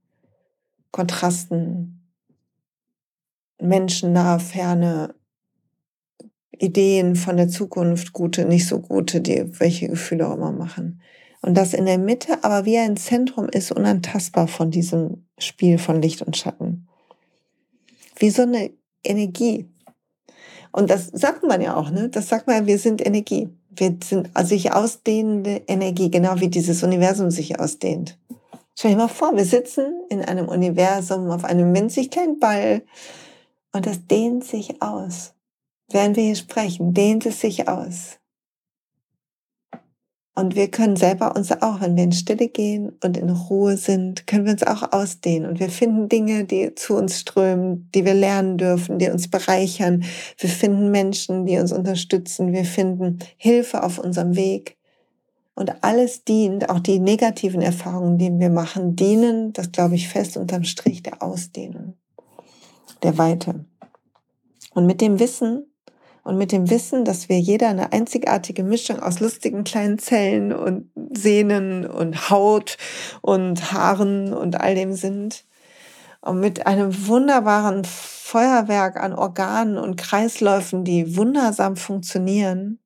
Kontrasten, 0.91 2.09
menschennah, 3.61 4.39
ferne 4.39 5.15
Ideen 6.63 7.15
von 7.15 7.35
der 7.35 7.49
Zukunft, 7.49 8.13
gute, 8.13 8.45
nicht 8.45 8.67
so 8.67 8.79
gute, 8.79 9.19
die 9.19 9.59
welche 9.59 9.89
Gefühle 9.89 10.27
auch 10.27 10.35
immer 10.35 10.53
machen. 10.53 11.01
Und 11.41 11.55
das 11.55 11.73
in 11.73 11.85
der 11.85 11.97
Mitte 11.97 12.43
aber 12.43 12.65
wie 12.65 12.77
ein 12.77 12.95
Zentrum 12.95 13.49
ist, 13.49 13.71
unantastbar 13.71 14.47
von 14.47 14.71
diesem 14.71 15.25
Spiel 15.37 15.77
von 15.77 16.01
Licht 16.01 16.21
und 16.21 16.37
Schatten. 16.37 16.87
Wie 18.15 18.29
so 18.29 18.43
eine 18.43 18.71
Energie. 19.03 19.69
Und 20.71 20.89
das 20.89 21.07
sagt 21.07 21.43
man 21.43 21.61
ja 21.61 21.75
auch, 21.75 21.91
ne? 21.91 22.07
Das 22.07 22.29
sagt 22.29 22.47
man, 22.47 22.65
wir 22.65 22.79
sind 22.79 23.05
Energie. 23.05 23.49
Wir 23.69 23.97
sind 24.01 24.29
also 24.33 24.49
sich 24.49 24.71
ausdehnende 24.71 25.63
Energie, 25.67 26.09
genau 26.09 26.39
wie 26.39 26.47
dieses 26.47 26.81
Universum 26.81 27.29
sich 27.29 27.59
ausdehnt. 27.59 28.17
Stell 28.75 28.91
dir 28.91 28.97
mal 28.97 29.07
vor, 29.09 29.35
wir 29.35 29.45
sitzen 29.45 29.85
in 30.09 30.21
einem 30.21 30.47
Universum 30.47 31.29
auf 31.29 31.43
einem 31.43 31.73
winzig 31.75 32.09
kleinen 32.09 32.39
Ball 32.39 32.83
und 33.73 33.85
das 33.85 34.07
dehnt 34.07 34.45
sich 34.45 34.81
aus. 34.81 35.32
Während 35.93 36.17
wir 36.17 36.23
hier 36.23 36.35
sprechen, 36.35 36.93
dehnt 36.93 37.25
es 37.25 37.41
sich 37.41 37.67
aus. 37.67 38.19
Und 40.35 40.55
wir 40.55 40.71
können 40.71 40.95
selber 40.95 41.35
uns 41.35 41.51
auch, 41.51 41.81
wenn 41.81 41.95
wir 41.95 42.05
in 42.05 42.11
Stille 42.11 42.47
gehen 42.47 42.93
und 43.03 43.17
in 43.17 43.29
Ruhe 43.29 43.77
sind, 43.77 44.25
können 44.25 44.45
wir 44.45 44.53
uns 44.53 44.63
auch 44.63 44.91
ausdehnen. 44.91 45.47
Und 45.47 45.59
wir 45.59 45.69
finden 45.69 46.09
Dinge, 46.09 46.45
die 46.45 46.73
zu 46.73 46.95
uns 46.95 47.19
strömen, 47.19 47.87
die 47.93 48.03
wir 48.03 48.15
lernen 48.15 48.57
dürfen, 48.57 48.97
die 48.97 49.09
uns 49.09 49.29
bereichern. 49.29 50.03
Wir 50.39 50.49
finden 50.49 50.89
Menschen, 50.89 51.45
die 51.45 51.59
uns 51.59 51.71
unterstützen. 51.71 52.51
Wir 52.51 52.65
finden 52.65 53.19
Hilfe 53.37 53.83
auf 53.83 53.99
unserem 53.99 54.35
Weg. 54.35 54.77
Und 55.53 55.83
alles 55.83 56.23
dient, 56.23 56.67
auch 56.67 56.79
die 56.79 56.97
negativen 56.97 57.61
Erfahrungen, 57.61 58.17
die 58.17 58.31
wir 58.39 58.49
machen, 58.49 58.95
dienen, 58.95 59.53
das 59.53 59.71
glaube 59.71 59.93
ich 59.93 60.09
fest 60.09 60.35
unterm 60.35 60.63
Strich 60.63 61.03
der 61.03 61.21
Ausdehnung, 61.21 61.93
der 63.03 63.19
Weite. 63.19 63.65
Und 64.73 64.87
mit 64.87 64.99
dem 64.99 65.19
Wissen, 65.19 65.67
und 66.23 66.37
mit 66.37 66.51
dem 66.51 66.69
Wissen, 66.69 67.03
dass 67.03 67.27
wir 67.27 67.39
jeder 67.39 67.67
eine 67.69 67.91
einzigartige 67.91 68.63
Mischung 68.63 68.99
aus 68.99 69.19
lustigen 69.19 69.63
kleinen 69.63 69.99
Zellen 69.99 70.53
und 70.53 70.89
Sehnen 71.11 71.85
und 71.85 72.29
Haut 72.29 72.77
und 73.21 73.73
Haaren 73.73 74.33
und 74.33 74.59
all 74.59 74.75
dem 74.75 74.93
sind. 74.93 75.45
Und 76.21 76.39
mit 76.39 76.65
einem 76.65 77.07
wunderbaren 77.07 77.83
Feuerwerk 77.83 78.95
an 78.95 79.13
Organen 79.13 79.77
und 79.77 79.97
Kreisläufen, 79.97 80.85
die 80.85 81.17
wundersam 81.17 81.75
funktionieren, 81.75 82.79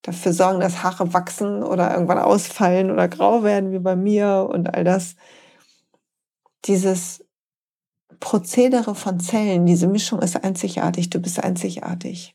dafür 0.00 0.32
sorgen, 0.32 0.60
dass 0.60 0.82
Haare 0.82 1.12
wachsen 1.12 1.62
oder 1.62 1.92
irgendwann 1.92 2.18
ausfallen 2.18 2.90
oder 2.90 3.06
grau 3.08 3.44
werden 3.44 3.72
wie 3.72 3.78
bei 3.78 3.96
mir 3.96 4.48
und 4.50 4.74
all 4.74 4.84
das. 4.84 5.16
Dieses 6.64 7.22
Prozedere 8.18 8.94
von 8.94 9.20
Zellen, 9.20 9.66
diese 9.66 9.88
Mischung 9.88 10.20
ist 10.20 10.42
einzigartig, 10.42 11.10
du 11.10 11.20
bist 11.20 11.42
einzigartig. 11.42 12.34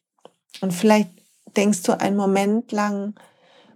Und 0.61 0.73
vielleicht 0.73 1.09
denkst 1.55 1.83
du 1.83 1.99
einen 1.99 2.17
Moment 2.17 2.71
lang 2.71 3.15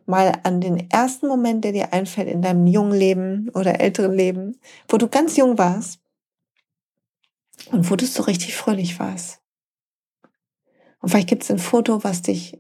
mal 0.06 0.40
an 0.44 0.62
den 0.62 0.90
ersten 0.90 1.28
Moment, 1.28 1.64
der 1.64 1.72
dir 1.72 1.94
einfällt 1.94 2.28
in 2.28 2.42
deinem 2.42 2.68
jungen 2.68 2.94
Leben 2.94 3.50
oder 3.54 3.80
älteren 3.80 4.14
Leben, 4.14 4.60
wo 4.88 4.98
du 4.98 5.08
ganz 5.08 5.38
jung 5.38 5.58
warst 5.58 6.00
und 7.72 7.90
wo 7.90 7.96
du 7.96 8.06
so 8.06 8.24
richtig 8.24 8.56
fröhlich 8.56 9.00
warst. 9.00 9.40
Und 11.00 11.10
vielleicht 11.10 11.30
gibt 11.30 11.44
es 11.44 11.52
ein 11.52 11.60
Foto, 11.60 12.04
was 12.04 12.22
dich, 12.22 12.60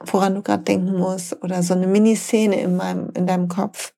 woran 0.00 0.34
du 0.34 0.42
gerade 0.42 0.62
denken 0.62 0.96
musst, 0.96 1.42
oder 1.42 1.62
so 1.62 1.74
eine 1.74 1.86
Miniszene 1.86 2.60
in, 2.60 2.76
meinem, 2.76 3.10
in 3.14 3.26
deinem 3.26 3.48
Kopf. 3.48 3.94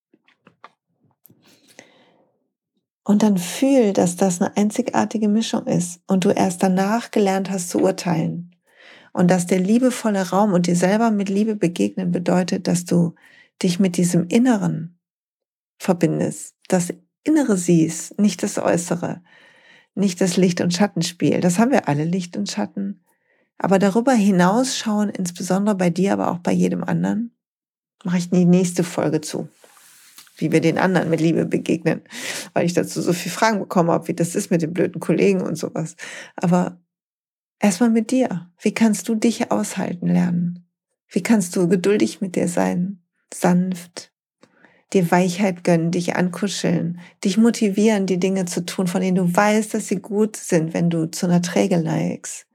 Und 3.05 3.23
dann 3.23 3.39
fühl, 3.39 3.93
dass 3.93 4.17
das 4.17 4.41
eine 4.41 4.57
einzigartige 4.57 5.29
Mischung 5.29 5.67
ist 5.67 6.01
und 6.07 6.25
du 6.25 6.31
erst 6.31 6.63
danach 6.63 7.11
gelernt 7.11 7.51
hast 7.51 7.71
zu 7.71 7.81
urteilen. 7.81 8.56
Und 9.17 9.31
dass 9.31 9.47
der 9.47 9.61
liebevolle 9.61 10.29
Raum 10.29 10.53
und 10.53 10.67
dir 10.67 10.77
selber 10.77 11.11
mit 11.11 11.31
Liebe 11.31 11.57
begegnen 11.57 12.13
bedeutet, 12.13 12.69
dass 12.69 12.85
du 12.85 13.15
dich 13.63 13.81
mit 13.81 13.97
diesem 13.97 14.29
Inneren 14.29 14.99
verbindest, 15.79 16.55
das 16.69 16.93
Innere 17.25 17.57
siehst, 17.57 18.21
nicht 18.21 18.43
das 18.43 18.59
Äußere, 18.59 19.23
nicht 19.95 20.21
das 20.21 20.37
Licht- 20.37 20.61
und 20.61 20.75
Schattenspiel. 20.75 21.41
Das 21.41 21.59
haben 21.59 21.71
wir 21.71 21.89
alle, 21.89 22.05
Licht 22.05 22.37
und 22.37 22.51
Schatten. 22.51 23.07
Aber 23.57 23.79
darüber 23.79 24.13
hinaus 24.13 24.77
schauen, 24.77 25.09
insbesondere 25.09 25.77
bei 25.77 25.89
dir, 25.89 26.13
aber 26.13 26.31
auch 26.31 26.41
bei 26.41 26.53
jedem 26.53 26.85
anderen, 26.85 27.35
mache 28.05 28.19
ich 28.19 28.29
die 28.29 28.45
nächste 28.45 28.85
Folge 28.85 29.23
zu, 29.23 29.49
wie 30.37 30.53
wir 30.53 30.61
den 30.61 30.77
anderen 30.77 31.09
mit 31.09 31.23
Liebe 31.23 31.47
begegnen, 31.47 32.03
weil 32.53 32.67
ich 32.67 32.75
dazu 32.75 33.01
so 33.01 33.15
viel 33.15 33.33
Fragen 33.33 33.61
bekommen 33.61 33.91
habe, 33.91 34.09
wie 34.09 34.15
das 34.15 34.35
ist 34.35 34.51
mit 34.51 34.61
den 34.61 34.75
blöden 34.75 35.01
Kollegen 35.01 35.41
und 35.41 35.57
sowas. 35.57 35.97
Aber 36.37 36.79
Erstmal 37.59 37.91
mit 37.91 38.11
dir. 38.11 38.51
Wie 38.61 38.75
kannst 38.75 39.09
du 39.09 39.15
dich 39.15 39.51
aushalten 39.51 40.09
lernen? 40.09 40.67
Wie 41.09 41.23
kannst 41.23 41.57
du 41.57 41.69
geduldig 41.69 42.21
mit 42.21 42.37
dir 42.37 42.49
sein? 42.49 43.03
Sanft. 43.33 44.13
Dir 44.93 45.11
Weichheit 45.11 45.65
gönnen, 45.65 45.91
dich 45.91 46.15
ankuscheln, 46.15 47.01
dich 47.25 47.39
motivieren, 47.39 48.07
die 48.07 48.21
Dinge 48.21 48.45
zu 48.45 48.65
tun, 48.65 48.87
von 48.87 49.01
denen 49.01 49.17
du 49.17 49.35
weißt, 49.35 49.75
dass 49.75 49.89
sie 49.89 49.97
gut 49.97 50.37
sind, 50.37 50.75
wenn 50.75 50.91
du 50.91 51.11
zu 51.11 51.27
einer 51.27 51.43
Träge 51.43 51.83
neigst. 51.83 52.47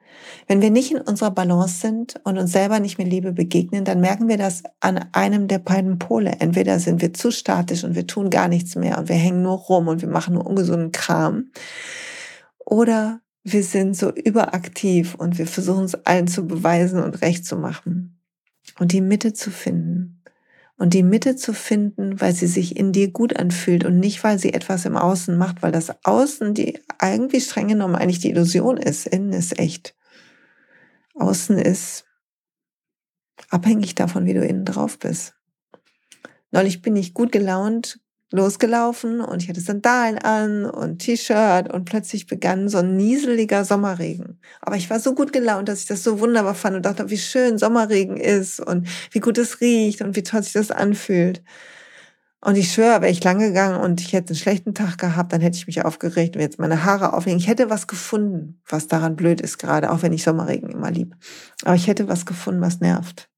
Wenn 0.47 0.61
wir 0.61 0.69
nicht 0.69 0.91
in 0.91 1.01
unserer 1.01 1.31
Balance 1.31 1.79
sind 1.79 2.19
und 2.23 2.37
uns 2.37 2.51
selber 2.51 2.79
nicht 2.79 2.97
mit 2.97 3.07
Liebe 3.07 3.33
begegnen, 3.33 3.85
dann 3.85 4.01
merken 4.01 4.27
wir 4.27 4.37
das 4.37 4.63
an 4.79 5.05
einem 5.13 5.47
der 5.47 5.59
beiden 5.59 5.99
Pole. 5.99 6.35
Entweder 6.39 6.79
sind 6.79 7.01
wir 7.01 7.13
zu 7.13 7.31
statisch 7.31 7.83
und 7.83 7.95
wir 7.95 8.07
tun 8.07 8.29
gar 8.29 8.47
nichts 8.47 8.75
mehr 8.75 8.97
und 8.97 9.09
wir 9.09 9.15
hängen 9.15 9.41
nur 9.41 9.57
rum 9.57 9.87
und 9.87 10.01
wir 10.01 10.09
machen 10.09 10.35
nur 10.35 10.45
ungesunden 10.45 10.91
Kram. 10.91 11.51
Oder 12.65 13.21
wir 13.43 13.63
sind 13.63 13.95
so 13.95 14.11
überaktiv 14.11 15.15
und 15.15 15.37
wir 15.37 15.47
versuchen 15.47 15.85
es 15.85 15.95
allen 16.05 16.27
zu 16.27 16.45
beweisen 16.45 17.01
und 17.01 17.21
recht 17.21 17.45
zu 17.45 17.55
machen. 17.55 18.19
Und 18.79 18.91
die 18.91 19.01
Mitte 19.01 19.33
zu 19.33 19.51
finden. 19.51 20.21
Und 20.77 20.93
die 20.93 21.03
Mitte 21.03 21.35
zu 21.35 21.53
finden, 21.53 22.19
weil 22.19 22.33
sie 22.33 22.47
sich 22.47 22.75
in 22.75 22.91
dir 22.91 23.11
gut 23.11 23.35
anfühlt 23.37 23.85
und 23.85 23.99
nicht, 23.99 24.23
weil 24.23 24.39
sie 24.39 24.53
etwas 24.53 24.85
im 24.85 24.97
Außen 24.97 25.37
macht, 25.37 25.61
weil 25.61 25.71
das 25.71 25.93
Außen, 26.05 26.55
die 26.55 26.79
eigentlich 26.97 27.45
streng 27.45 27.67
genommen 27.67 27.95
eigentlich 27.95 28.19
die 28.19 28.31
Illusion 28.31 28.77
ist. 28.77 29.07
Innen 29.07 29.33
ist 29.33 29.59
echt. 29.59 29.95
Außen 31.13 31.57
ist 31.59 32.05
abhängig 33.49 33.93
davon, 33.93 34.25
wie 34.25 34.33
du 34.33 34.43
innen 34.45 34.65
drauf 34.65 34.97
bist. 34.97 35.35
Neulich 36.51 36.81
bin 36.81 36.95
ich 36.95 37.13
gut 37.13 37.31
gelaunt, 37.31 37.99
losgelaufen 38.31 39.19
und 39.19 39.43
ich 39.43 39.49
hatte 39.49 39.61
Sandalen 39.61 40.17
an 40.17 40.65
und 40.65 40.99
T-Shirt 40.99 41.71
und 41.71 41.85
plötzlich 41.85 42.27
begann 42.27 42.69
so 42.69 42.77
ein 42.77 42.95
nieseliger 42.95 43.65
Sommerregen. 43.65 44.39
Aber 44.61 44.77
ich 44.77 44.89
war 44.89 44.99
so 44.99 45.13
gut 45.13 45.33
gelaunt, 45.33 45.67
dass 45.67 45.81
ich 45.81 45.87
das 45.87 46.03
so 46.03 46.19
wunderbar 46.19 46.55
fand 46.55 46.77
und 46.77 46.85
dachte, 46.85 47.09
wie 47.09 47.17
schön 47.17 47.57
Sommerregen 47.57 48.17
ist 48.17 48.59
und 48.59 48.87
wie 49.11 49.19
gut 49.19 49.37
es 49.37 49.59
riecht 49.59 50.01
und 50.01 50.15
wie 50.15 50.23
toll 50.23 50.43
sich 50.43 50.53
das 50.53 50.71
anfühlt. 50.71 51.43
Und 52.43 52.55
ich 52.57 52.73
schwöre, 52.73 53.01
wäre 53.01 53.11
ich 53.11 53.23
lang 53.23 53.37
gegangen 53.37 53.79
und 53.79 54.01
ich 54.01 54.13
hätte 54.13 54.29
einen 54.29 54.39
schlechten 54.39 54.73
Tag 54.73 54.97
gehabt, 54.97 55.31
dann 55.31 55.41
hätte 55.41 55.57
ich 55.57 55.67
mich 55.67 55.85
aufgeregt 55.85 56.35
und 56.35 56.41
jetzt 56.41 56.57
meine 56.57 56.85
Haare 56.85 57.13
auflegen. 57.13 57.39
Ich 57.39 57.47
hätte 57.47 57.69
was 57.69 57.85
gefunden, 57.85 58.59
was 58.67 58.87
daran 58.87 59.15
blöd 59.15 59.41
ist 59.41 59.59
gerade, 59.59 59.91
auch 59.91 60.01
wenn 60.01 60.13
ich 60.13 60.23
Sommerregen 60.23 60.69
immer 60.69 60.89
lieb. 60.89 61.15
Aber 61.63 61.75
ich 61.75 61.87
hätte 61.87 62.07
was 62.07 62.25
gefunden, 62.25 62.61
was 62.61 62.79
nervt. 62.79 63.30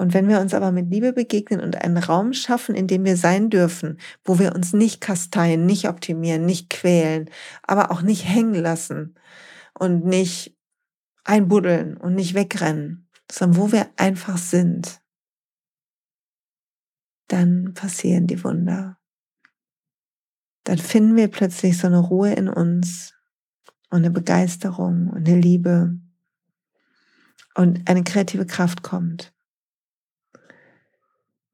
Und 0.00 0.14
wenn 0.14 0.30
wir 0.30 0.40
uns 0.40 0.54
aber 0.54 0.72
mit 0.72 0.90
Liebe 0.90 1.12
begegnen 1.12 1.60
und 1.60 1.76
einen 1.76 1.98
Raum 1.98 2.32
schaffen, 2.32 2.74
in 2.74 2.86
dem 2.86 3.04
wir 3.04 3.18
sein 3.18 3.50
dürfen, 3.50 4.00
wo 4.24 4.38
wir 4.38 4.54
uns 4.54 4.72
nicht 4.72 5.02
kasteien, 5.02 5.66
nicht 5.66 5.90
optimieren, 5.90 6.46
nicht 6.46 6.70
quälen, 6.70 7.28
aber 7.62 7.90
auch 7.90 8.00
nicht 8.00 8.26
hängen 8.26 8.54
lassen 8.54 9.14
und 9.78 10.06
nicht 10.06 10.56
einbuddeln 11.24 11.98
und 11.98 12.14
nicht 12.14 12.32
wegrennen, 12.32 13.10
sondern 13.30 13.60
wo 13.60 13.72
wir 13.72 13.90
einfach 13.98 14.38
sind, 14.38 15.02
dann 17.28 17.74
passieren 17.74 18.26
die 18.26 18.42
Wunder. 18.42 18.96
Dann 20.64 20.78
finden 20.78 21.14
wir 21.14 21.28
plötzlich 21.28 21.76
so 21.76 21.88
eine 21.88 21.98
Ruhe 21.98 22.32
in 22.32 22.48
uns 22.48 23.12
und 23.90 23.98
eine 23.98 24.10
Begeisterung 24.10 25.08
und 25.08 25.28
eine 25.28 25.38
Liebe 25.38 26.00
und 27.54 27.86
eine 27.86 28.02
kreative 28.02 28.46
Kraft 28.46 28.82
kommt 28.82 29.34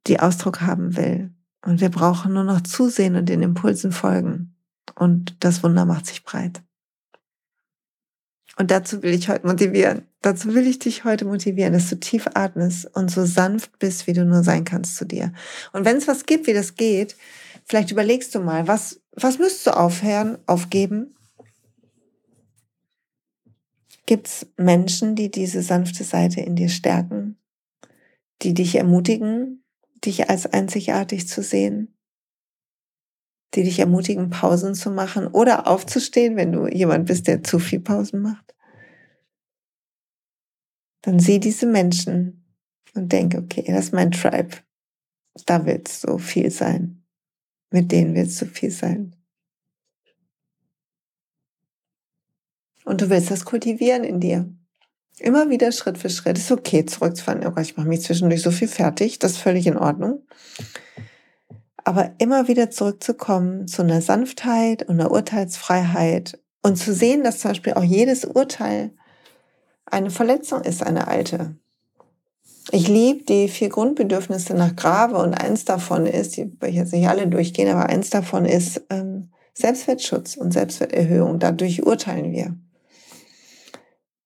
die 0.06 0.20
Ausdruck 0.20 0.60
haben 0.60 0.96
will. 0.96 1.30
Und 1.64 1.80
wir 1.80 1.90
brauchen 1.90 2.32
nur 2.32 2.44
noch 2.44 2.60
zusehen 2.60 3.16
und 3.16 3.28
den 3.28 3.42
Impulsen 3.42 3.92
folgen. 3.92 4.54
Und 4.94 5.36
das 5.40 5.62
Wunder 5.62 5.84
macht 5.84 6.06
sich 6.06 6.22
breit. 6.22 6.62
Und 8.58 8.70
dazu 8.70 9.02
will 9.02 9.12
ich 9.12 9.28
heute 9.28 9.46
motivieren. 9.46 10.02
Dazu 10.22 10.54
will 10.54 10.66
ich 10.66 10.78
dich 10.78 11.04
heute 11.04 11.24
motivieren, 11.26 11.74
dass 11.74 11.90
du 11.90 12.00
tief 12.00 12.26
atmest 12.34 12.86
und 12.96 13.10
so 13.10 13.26
sanft 13.26 13.78
bist, 13.78 14.06
wie 14.06 14.14
du 14.14 14.24
nur 14.24 14.42
sein 14.42 14.64
kannst 14.64 14.96
zu 14.96 15.04
dir. 15.04 15.32
Und 15.72 15.84
wenn 15.84 15.98
es 15.98 16.08
was 16.08 16.24
gibt, 16.24 16.46
wie 16.46 16.54
das 16.54 16.74
geht, 16.74 17.16
vielleicht 17.64 17.90
überlegst 17.90 18.34
du 18.34 18.40
mal, 18.40 18.66
was, 18.66 19.00
was 19.12 19.38
müsstest 19.38 19.66
du 19.66 19.76
aufhören, 19.76 20.38
aufgeben? 20.46 21.14
Gibt 24.06 24.28
es 24.28 24.46
Menschen, 24.56 25.16
die 25.16 25.30
diese 25.30 25.62
sanfte 25.62 26.04
Seite 26.04 26.40
in 26.40 26.56
dir 26.56 26.68
stärken, 26.68 27.36
die 28.42 28.54
dich 28.54 28.76
ermutigen, 28.76 29.65
dich 30.06 30.30
als 30.30 30.46
einzigartig 30.46 31.28
zu 31.28 31.42
sehen, 31.42 31.96
die 33.54 33.64
dich 33.64 33.78
ermutigen, 33.78 34.30
Pausen 34.30 34.74
zu 34.74 34.90
machen 34.90 35.26
oder 35.26 35.66
aufzustehen, 35.66 36.36
wenn 36.36 36.52
du 36.52 36.66
jemand 36.66 37.06
bist, 37.06 37.26
der 37.26 37.42
zu 37.42 37.58
viel 37.58 37.80
Pausen 37.80 38.22
macht. 38.22 38.54
Dann 41.02 41.18
sieh 41.20 41.38
diese 41.38 41.66
Menschen 41.66 42.44
und 42.94 43.12
denke, 43.12 43.38
okay, 43.38 43.64
das 43.66 43.86
ist 43.86 43.94
mein 43.94 44.10
Tribe. 44.10 44.56
Da 45.44 45.64
es 45.66 46.00
so 46.00 46.18
viel 46.18 46.50
sein. 46.50 47.04
Mit 47.70 47.92
denen 47.92 48.16
es 48.16 48.38
so 48.38 48.46
viel 48.46 48.70
sein. 48.70 49.14
Und 52.84 53.00
du 53.00 53.10
willst 53.10 53.30
das 53.30 53.44
kultivieren 53.44 54.04
in 54.04 54.20
dir. 54.20 54.48
Immer 55.18 55.48
wieder 55.48 55.72
Schritt 55.72 55.96
für 55.98 56.10
Schritt. 56.10 56.36
Ist 56.36 56.52
okay, 56.52 56.84
zurückzufahren. 56.84 57.46
Oh 57.46 57.50
Gott, 57.50 57.64
ich 57.64 57.76
mache 57.76 57.88
mich 57.88 58.02
zwischendurch 58.02 58.42
so 58.42 58.50
viel 58.50 58.68
fertig. 58.68 59.18
Das 59.18 59.32
ist 59.32 59.38
völlig 59.38 59.66
in 59.66 59.78
Ordnung. 59.78 60.22
Aber 61.84 62.12
immer 62.18 62.48
wieder 62.48 62.70
zurückzukommen 62.70 63.66
zu 63.68 63.82
einer 63.82 64.02
Sanftheit 64.02 64.82
und 64.82 65.00
einer 65.00 65.10
Urteilsfreiheit 65.10 66.38
und 66.62 66.76
zu 66.76 66.92
sehen, 66.92 67.22
dass 67.22 67.38
zum 67.38 67.52
Beispiel 67.52 67.74
auch 67.74 67.84
jedes 67.84 68.24
Urteil 68.24 68.90
eine 69.86 70.10
Verletzung 70.10 70.62
ist, 70.62 70.82
eine 70.82 71.06
alte. 71.08 71.56
Ich 72.72 72.88
liebe 72.88 73.22
die 73.22 73.48
vier 73.48 73.68
Grundbedürfnisse 73.68 74.54
nach 74.54 74.74
Grave 74.74 75.16
und 75.18 75.34
eins 75.34 75.64
davon 75.64 76.06
ist, 76.06 76.36
die 76.36 76.60
will 76.60 76.70
ich 76.70 76.74
jetzt 76.74 76.92
nicht 76.92 77.08
alle 77.08 77.28
durchgehen, 77.28 77.68
aber 77.68 77.86
eins 77.86 78.10
davon 78.10 78.44
ist 78.44 78.82
ähm, 78.90 79.30
Selbstwertschutz 79.54 80.36
und 80.36 80.52
Selbstwerterhöhung. 80.52 81.38
Dadurch 81.38 81.86
urteilen 81.86 82.32
wir. 82.32 82.56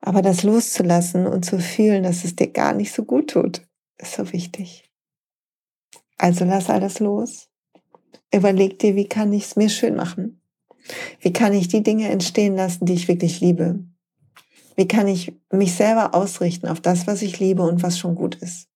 Aber 0.00 0.22
das 0.22 0.42
loszulassen 0.42 1.26
und 1.26 1.44
zu 1.44 1.58
fühlen, 1.58 2.02
dass 2.02 2.24
es 2.24 2.36
dir 2.36 2.48
gar 2.48 2.72
nicht 2.72 2.92
so 2.92 3.04
gut 3.04 3.30
tut, 3.30 3.62
ist 3.98 4.14
so 4.14 4.32
wichtig. 4.32 4.90
Also 6.16 6.44
lass 6.44 6.70
alles 6.70 7.00
los. 7.00 7.48
Überleg 8.32 8.78
dir, 8.78 8.94
wie 8.96 9.08
kann 9.08 9.32
ich 9.32 9.44
es 9.44 9.56
mir 9.56 9.68
schön 9.68 9.96
machen? 9.96 10.40
Wie 11.20 11.32
kann 11.32 11.52
ich 11.52 11.68
die 11.68 11.82
Dinge 11.82 12.08
entstehen 12.08 12.56
lassen, 12.56 12.86
die 12.86 12.94
ich 12.94 13.08
wirklich 13.08 13.40
liebe? 13.40 13.84
Wie 14.76 14.88
kann 14.88 15.08
ich 15.08 15.34
mich 15.50 15.74
selber 15.74 16.14
ausrichten 16.14 16.68
auf 16.68 16.80
das, 16.80 17.06
was 17.06 17.22
ich 17.22 17.38
liebe 17.38 17.62
und 17.62 17.82
was 17.82 17.98
schon 17.98 18.14
gut 18.14 18.36
ist? 18.36 18.68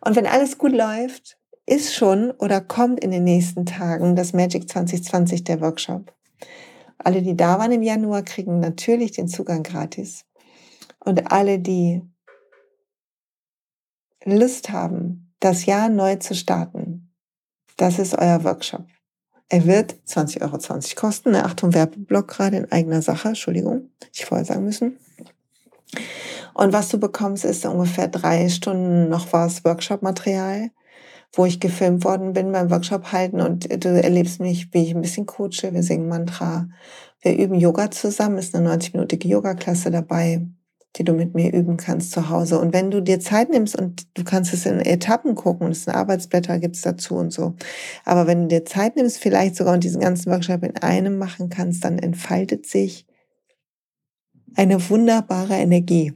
Und 0.00 0.14
wenn 0.14 0.26
alles 0.26 0.58
gut 0.58 0.72
läuft, 0.72 1.38
ist 1.66 1.94
schon 1.94 2.30
oder 2.30 2.60
kommt 2.60 3.00
in 3.00 3.10
den 3.10 3.24
nächsten 3.24 3.66
Tagen 3.66 4.14
das 4.14 4.32
Magic 4.32 4.68
2020 4.68 5.42
der 5.42 5.60
Workshop. 5.60 6.15
Alle, 6.98 7.22
die 7.22 7.36
da 7.36 7.58
waren 7.58 7.72
im 7.72 7.82
Januar, 7.82 8.22
kriegen 8.22 8.60
natürlich 8.60 9.12
den 9.12 9.28
Zugang 9.28 9.62
gratis. 9.62 10.24
Und 10.98 11.30
alle, 11.30 11.58
die 11.58 12.02
Lust 14.24 14.70
haben, 14.70 15.32
das 15.40 15.66
Jahr 15.66 15.88
neu 15.88 16.16
zu 16.16 16.34
starten, 16.34 17.12
das 17.76 17.98
ist 17.98 18.14
euer 18.14 18.42
Workshop. 18.44 18.86
Er 19.48 19.66
wird 19.66 19.94
20,20 20.08 20.42
Euro 20.42 21.00
kosten. 21.00 21.30
Ne? 21.32 21.44
Achtung, 21.44 21.72
Werbeblock 21.72 22.28
gerade 22.28 22.56
in 22.56 22.72
eigener 22.72 23.02
Sache. 23.02 23.28
Entschuldigung, 23.28 23.90
ich 24.12 24.24
vorher 24.24 24.44
sagen 24.44 24.64
müssen. 24.64 24.98
Und 26.54 26.72
was 26.72 26.88
du 26.88 26.98
bekommst, 26.98 27.44
ist 27.44 27.64
ungefähr 27.66 28.08
drei 28.08 28.48
Stunden 28.48 29.08
noch 29.08 29.32
was 29.32 29.64
Workshop-Material 29.64 30.70
wo 31.36 31.44
ich 31.44 31.60
gefilmt 31.60 32.04
worden 32.04 32.32
bin 32.32 32.50
beim 32.50 32.70
Workshop 32.70 33.12
halten 33.12 33.42
und 33.42 33.84
du 33.84 33.88
erlebst 34.02 34.40
mich, 34.40 34.72
wie 34.72 34.84
ich 34.84 34.94
ein 34.94 35.02
bisschen 35.02 35.26
coache. 35.26 35.72
Wir 35.72 35.82
singen 35.82 36.08
Mantra. 36.08 36.68
Wir 37.20 37.36
üben 37.36 37.54
Yoga 37.54 37.90
zusammen. 37.90 38.38
Ist 38.38 38.54
eine 38.54 38.74
90-minütige 38.74 39.28
Yoga-Klasse 39.28 39.90
dabei, 39.90 40.46
die 40.96 41.04
du 41.04 41.12
mit 41.12 41.34
mir 41.34 41.52
üben 41.52 41.76
kannst 41.76 42.12
zu 42.12 42.30
Hause. 42.30 42.58
Und 42.58 42.72
wenn 42.72 42.90
du 42.90 43.02
dir 43.02 43.20
Zeit 43.20 43.50
nimmst 43.50 43.78
und 43.78 44.06
du 44.16 44.24
kannst 44.24 44.54
es 44.54 44.64
in 44.64 44.80
Etappen 44.80 45.34
gucken 45.34 45.66
und 45.66 45.72
es 45.72 45.84
sind 45.84 45.94
Arbeitsblätter 45.94 46.58
gibt's 46.58 46.80
dazu 46.80 47.16
und 47.16 47.34
so. 47.34 47.54
Aber 48.06 48.26
wenn 48.26 48.42
du 48.42 48.48
dir 48.48 48.64
Zeit 48.64 48.96
nimmst, 48.96 49.18
vielleicht 49.18 49.56
sogar 49.56 49.74
und 49.74 49.84
diesen 49.84 50.00
ganzen 50.00 50.32
Workshop 50.32 50.62
in 50.62 50.78
einem 50.78 51.18
machen 51.18 51.50
kannst, 51.50 51.84
dann 51.84 51.98
entfaltet 51.98 52.64
sich 52.64 53.06
eine 54.54 54.88
wunderbare 54.88 55.56
Energie. 55.56 56.14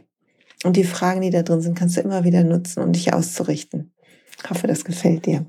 Und 0.65 0.77
die 0.77 0.85
Fragen, 0.85 1.21
die 1.21 1.31
da 1.31 1.43
drin 1.43 1.61
sind, 1.61 1.77
kannst 1.77 1.99
du 1.99 2.01
immer 2.01 2.25
wieder 2.25 2.43
nutzen, 2.43 2.83
um 2.83 2.93
dich 2.93 3.13
auszurichten. 3.13 3.93
Ich 4.43 4.51
hoffe, 4.51 4.67
das 4.67 4.85
gefällt 4.85 5.27
dir. 5.27 5.47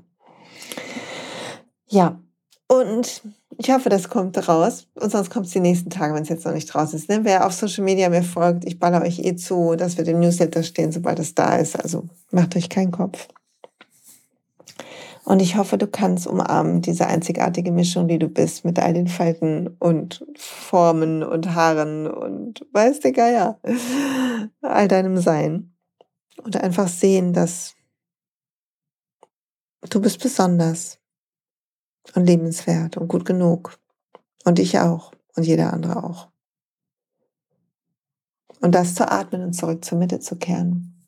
Ja, 1.88 2.20
und 2.68 3.22
ich 3.58 3.70
hoffe, 3.70 3.88
das 3.88 4.08
kommt 4.08 4.48
raus. 4.48 4.86
Und 4.94 5.12
sonst 5.12 5.30
kommt 5.30 5.46
es 5.46 5.52
die 5.52 5.60
nächsten 5.60 5.90
Tage, 5.90 6.14
wenn 6.14 6.22
es 6.22 6.28
jetzt 6.28 6.46
noch 6.46 6.54
nicht 6.54 6.72
draußen 6.72 6.98
ist. 6.98 7.08
Ne? 7.08 7.20
Wer 7.22 7.46
auf 7.46 7.52
Social 7.52 7.84
Media 7.84 8.08
mir 8.08 8.22
folgt, 8.22 8.64
ich 8.64 8.78
baller 8.78 9.02
euch 9.02 9.18
eh 9.18 9.36
zu, 9.36 9.76
dass 9.76 9.98
wir 9.98 10.04
dem 10.04 10.20
Newsletter 10.20 10.62
stehen, 10.62 10.90
sobald 10.90 11.18
es 11.18 11.34
da 11.34 11.56
ist. 11.56 11.78
Also 11.78 12.04
macht 12.30 12.56
euch 12.56 12.68
keinen 12.68 12.90
Kopf. 12.90 13.28
Und 15.24 15.40
ich 15.40 15.56
hoffe, 15.56 15.78
du 15.78 15.86
kannst 15.86 16.26
umarmen 16.26 16.80
diese 16.82 17.06
einzigartige 17.06 17.70
Mischung, 17.70 18.08
die 18.08 18.18
du 18.18 18.28
bist, 18.28 18.64
mit 18.64 18.78
all 18.78 18.92
den 18.92 19.06
Falten 19.06 19.68
und 19.78 20.26
Formen 20.36 21.22
und 21.22 21.54
Haaren 21.54 22.08
und 22.08 22.66
weiß 22.72 23.00
der 23.00 23.12
Geier, 23.12 23.60
all 24.62 24.88
deinem 24.88 25.18
Sein. 25.18 25.74
Und 26.42 26.56
einfach 26.56 26.88
sehen, 26.88 27.32
dass 27.34 27.74
Du 29.92 30.00
bist 30.00 30.20
besonders 30.20 30.98
und 32.14 32.24
lebenswert 32.24 32.96
und 32.96 33.08
gut 33.08 33.26
genug. 33.26 33.78
Und 34.42 34.58
ich 34.58 34.78
auch 34.78 35.12
und 35.36 35.42
jeder 35.44 35.70
andere 35.70 36.02
auch. 36.02 36.30
Und 38.62 38.74
das 38.74 38.94
zu 38.94 39.06
atmen 39.12 39.42
und 39.42 39.52
zurück 39.52 39.84
zur 39.84 39.98
Mitte 39.98 40.18
zu 40.18 40.36
kehren. 40.36 41.04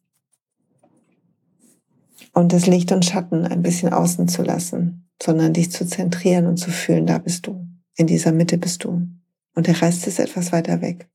Und 2.35 2.53
das 2.53 2.67
Licht 2.67 2.93
und 2.93 3.07
Schatten 3.07 3.47
ein 3.47 3.63
bisschen 3.63 3.91
außen 3.91 4.29
zu 4.29 4.43
lassen, 4.43 5.09
sondern 5.23 5.55
dich 5.55 5.73
zu 5.73 5.87
zentrieren 5.87 6.45
und 6.45 6.59
zu 6.59 6.71
fühlen, 6.71 7.07
da 7.07 7.17
bist 7.17 7.47
du. 7.47 7.67
In 7.97 8.07
dieser 8.07 8.33
Mitte 8.33 8.59
bist 8.59 8.85
du. 8.85 9.09
Und 9.55 9.67
der 9.67 9.81
Rest 9.81 10.07
ist 10.07 10.19
etwas 10.19 10.53
weiter 10.53 10.83
weg. 10.83 11.09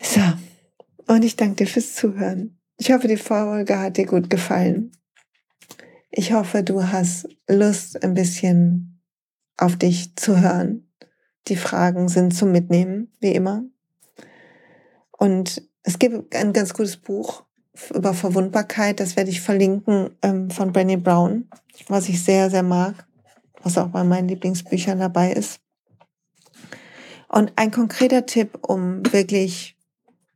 So. 0.00 0.20
Und 1.08 1.24
ich 1.24 1.34
danke 1.34 1.56
dir 1.56 1.66
fürs 1.66 1.96
Zuhören. 1.96 2.60
Ich 2.76 2.92
hoffe, 2.92 3.08
die 3.08 3.16
Folge 3.16 3.80
hat 3.80 3.96
dir 3.96 4.06
gut 4.06 4.30
gefallen. 4.30 4.92
Ich 6.14 6.34
hoffe, 6.34 6.62
du 6.62 6.92
hast 6.92 7.26
Lust, 7.48 8.04
ein 8.04 8.12
bisschen 8.12 9.00
auf 9.56 9.78
dich 9.78 10.14
zu 10.14 10.38
hören. 10.38 10.86
Die 11.48 11.56
Fragen 11.56 12.10
sind 12.10 12.36
zum 12.36 12.52
Mitnehmen, 12.52 13.10
wie 13.20 13.32
immer. 13.32 13.64
Und 15.10 15.62
es 15.82 15.98
gibt 15.98 16.36
ein 16.36 16.52
ganz 16.52 16.74
gutes 16.74 16.98
Buch 16.98 17.44
über 17.94 18.12
Verwundbarkeit, 18.12 19.00
das 19.00 19.16
werde 19.16 19.30
ich 19.30 19.40
verlinken, 19.40 20.10
ähm, 20.20 20.50
von 20.50 20.74
Brené 20.74 20.98
Brown, 20.98 21.48
was 21.88 22.10
ich 22.10 22.22
sehr, 22.22 22.50
sehr 22.50 22.62
mag, 22.62 23.06
was 23.62 23.78
auch 23.78 23.88
bei 23.88 24.04
meinen 24.04 24.28
Lieblingsbüchern 24.28 24.98
dabei 24.98 25.32
ist. 25.32 25.60
Und 27.28 27.54
ein 27.56 27.70
konkreter 27.70 28.26
Tipp, 28.26 28.58
um 28.60 29.02
wirklich 29.14 29.78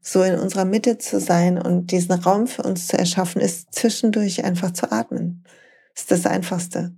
so 0.01 0.23
in 0.23 0.39
unserer 0.39 0.65
Mitte 0.65 0.97
zu 0.97 1.21
sein 1.21 1.61
und 1.61 1.91
diesen 1.91 2.13
Raum 2.13 2.47
für 2.47 2.63
uns 2.63 2.89
zu 2.89 2.99
erschaffen, 2.99 3.43
ist 3.43 3.75
zwischendurch 3.75 4.43
einfach 4.43 4.71
zu 4.71 4.91
atmen 4.91 5.45
ist 5.97 6.11
das 6.11 6.27
Einfachste. 6.27 6.95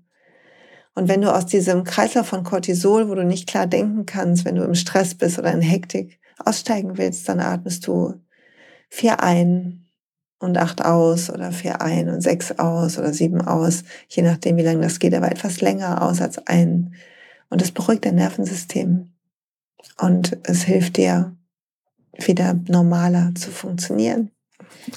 Und 0.94 1.08
wenn 1.08 1.22
du 1.22 1.32
aus 1.32 1.46
diesem 1.46 1.84
Kreislauf 1.84 2.26
von 2.26 2.42
Cortisol, 2.42 3.08
wo 3.08 3.14
du 3.14 3.24
nicht 3.24 3.48
klar 3.48 3.66
denken 3.66 4.04
kannst, 4.04 4.44
wenn 4.44 4.56
du 4.56 4.64
im 4.64 4.74
Stress 4.74 5.14
bist 5.14 5.38
oder 5.38 5.52
in 5.52 5.62
Hektik, 5.62 6.18
aussteigen 6.44 6.98
willst, 6.98 7.28
dann 7.28 7.40
atmest 7.40 7.86
du 7.86 8.14
vier 8.88 9.22
ein 9.22 9.86
und 10.38 10.56
acht 10.56 10.84
aus 10.84 11.30
oder 11.30 11.52
vier 11.52 11.82
ein 11.82 12.08
und 12.08 12.20
sechs 12.20 12.58
aus 12.58 12.98
oder 12.98 13.12
sieben 13.12 13.40
aus, 13.40 13.84
je 14.08 14.22
nachdem, 14.22 14.56
wie 14.56 14.62
lange 14.62 14.82
das 14.82 14.98
geht, 14.98 15.14
aber 15.14 15.30
etwas 15.30 15.60
länger 15.60 16.02
aus 16.02 16.20
als 16.20 16.38
ein. 16.46 16.94
Und 17.50 17.62
es 17.62 17.72
beruhigt 17.72 18.04
dein 18.04 18.16
Nervensystem. 18.16 19.12
Und 20.00 20.38
es 20.44 20.62
hilft 20.62 20.96
dir, 20.96 21.36
wieder 22.16 22.54
normaler 22.68 23.32
zu 23.34 23.50
funktionieren. 23.50 24.30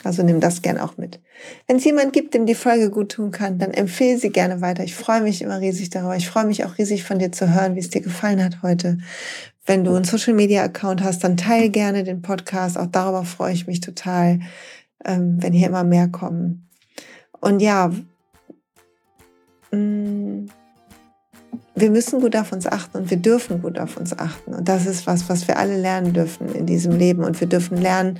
Also 0.03 0.23
nimm 0.23 0.39
das 0.39 0.61
gern 0.61 0.77
auch 0.77 0.97
mit. 0.97 1.19
Wenn 1.67 1.77
es 1.77 1.85
jemand 1.85 2.13
gibt, 2.13 2.33
dem 2.33 2.45
die 2.45 2.55
Folge 2.55 2.89
gut 2.89 3.11
tun 3.11 3.31
kann, 3.31 3.59
dann 3.59 3.71
empfehle 3.71 4.17
sie 4.17 4.29
gerne 4.29 4.61
weiter. 4.61 4.83
Ich 4.83 4.95
freue 4.95 5.21
mich 5.21 5.41
immer 5.41 5.59
riesig 5.59 5.89
darüber. 5.89 6.15
Ich 6.15 6.27
freue 6.27 6.45
mich 6.45 6.65
auch 6.65 6.77
riesig 6.77 7.03
von 7.03 7.19
dir 7.19 7.31
zu 7.31 7.53
hören, 7.53 7.75
wie 7.75 7.79
es 7.79 7.89
dir 7.89 8.01
gefallen 8.01 8.43
hat 8.43 8.61
heute. 8.63 8.97
Wenn 9.65 9.83
du 9.83 9.93
einen 9.93 10.05
Social 10.05 10.33
Media 10.33 10.63
Account 10.63 11.03
hast, 11.03 11.23
dann 11.23 11.37
teile 11.37 11.69
gerne 11.69 12.03
den 12.03 12.21
Podcast. 12.21 12.77
Auch 12.77 12.87
darüber 12.87 13.23
freue 13.25 13.53
ich 13.53 13.67
mich 13.67 13.79
total, 13.79 14.39
ähm, 15.05 15.37
wenn 15.41 15.53
hier 15.53 15.67
immer 15.67 15.83
mehr 15.83 16.07
kommen. 16.07 16.67
Und 17.39 17.61
ja, 17.61 17.91
mh, 19.71 19.77
mm, 19.77 20.49
wir 21.73 21.89
müssen 21.89 22.19
gut 22.19 22.35
auf 22.35 22.51
uns 22.51 22.67
achten 22.67 22.97
und 22.97 23.09
wir 23.09 23.17
dürfen 23.17 23.61
gut 23.61 23.79
auf 23.79 23.95
uns 23.95 24.17
achten. 24.17 24.53
Und 24.53 24.67
das 24.67 24.85
ist 24.85 25.07
was, 25.07 25.29
was 25.29 25.47
wir 25.47 25.57
alle 25.57 25.77
lernen 25.79 26.11
dürfen 26.11 26.53
in 26.53 26.65
diesem 26.65 26.97
Leben. 26.97 27.23
Und 27.23 27.39
wir 27.39 27.47
dürfen 27.47 27.77
lernen, 27.77 28.19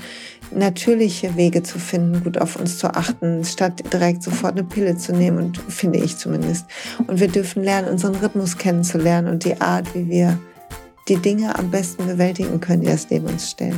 natürliche 0.52 1.36
Wege 1.36 1.62
zu 1.62 1.78
finden, 1.78 2.24
gut 2.24 2.38
auf 2.38 2.56
uns 2.56 2.78
zu 2.78 2.88
achten, 2.94 3.44
statt 3.44 3.84
direkt 3.92 4.24
sofort 4.24 4.54
eine 4.54 4.64
Pille 4.64 4.98
zu 4.98 5.14
nehmen, 5.14 5.38
und 5.38 5.58
finde 5.58 6.00
ich 6.00 6.18
zumindest. 6.18 6.66
Und 7.08 7.20
wir 7.20 7.28
dürfen 7.28 7.64
lernen, 7.64 7.90
unseren 7.90 8.16
Rhythmus 8.16 8.58
kennenzulernen 8.58 9.28
und 9.28 9.44
die 9.44 9.60
Art, 9.60 9.94
wie 9.96 10.10
wir 10.10 10.40
die 11.10 11.18
Dinge 11.18 11.58
am 11.58 11.70
besten 11.72 12.06
bewältigen 12.06 12.62
können, 12.62 12.82
die 12.82 12.88
das 12.88 13.10
Leben 13.10 13.28
uns 13.28 13.52
stellt. 13.52 13.76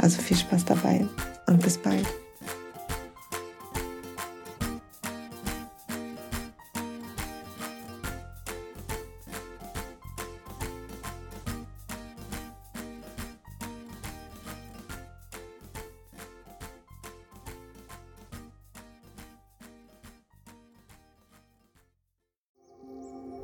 Also 0.00 0.20
viel 0.20 0.36
Spaß 0.36 0.66
dabei 0.66 1.06
und 1.46 1.62
bis 1.62 1.78
bald. 1.78 2.06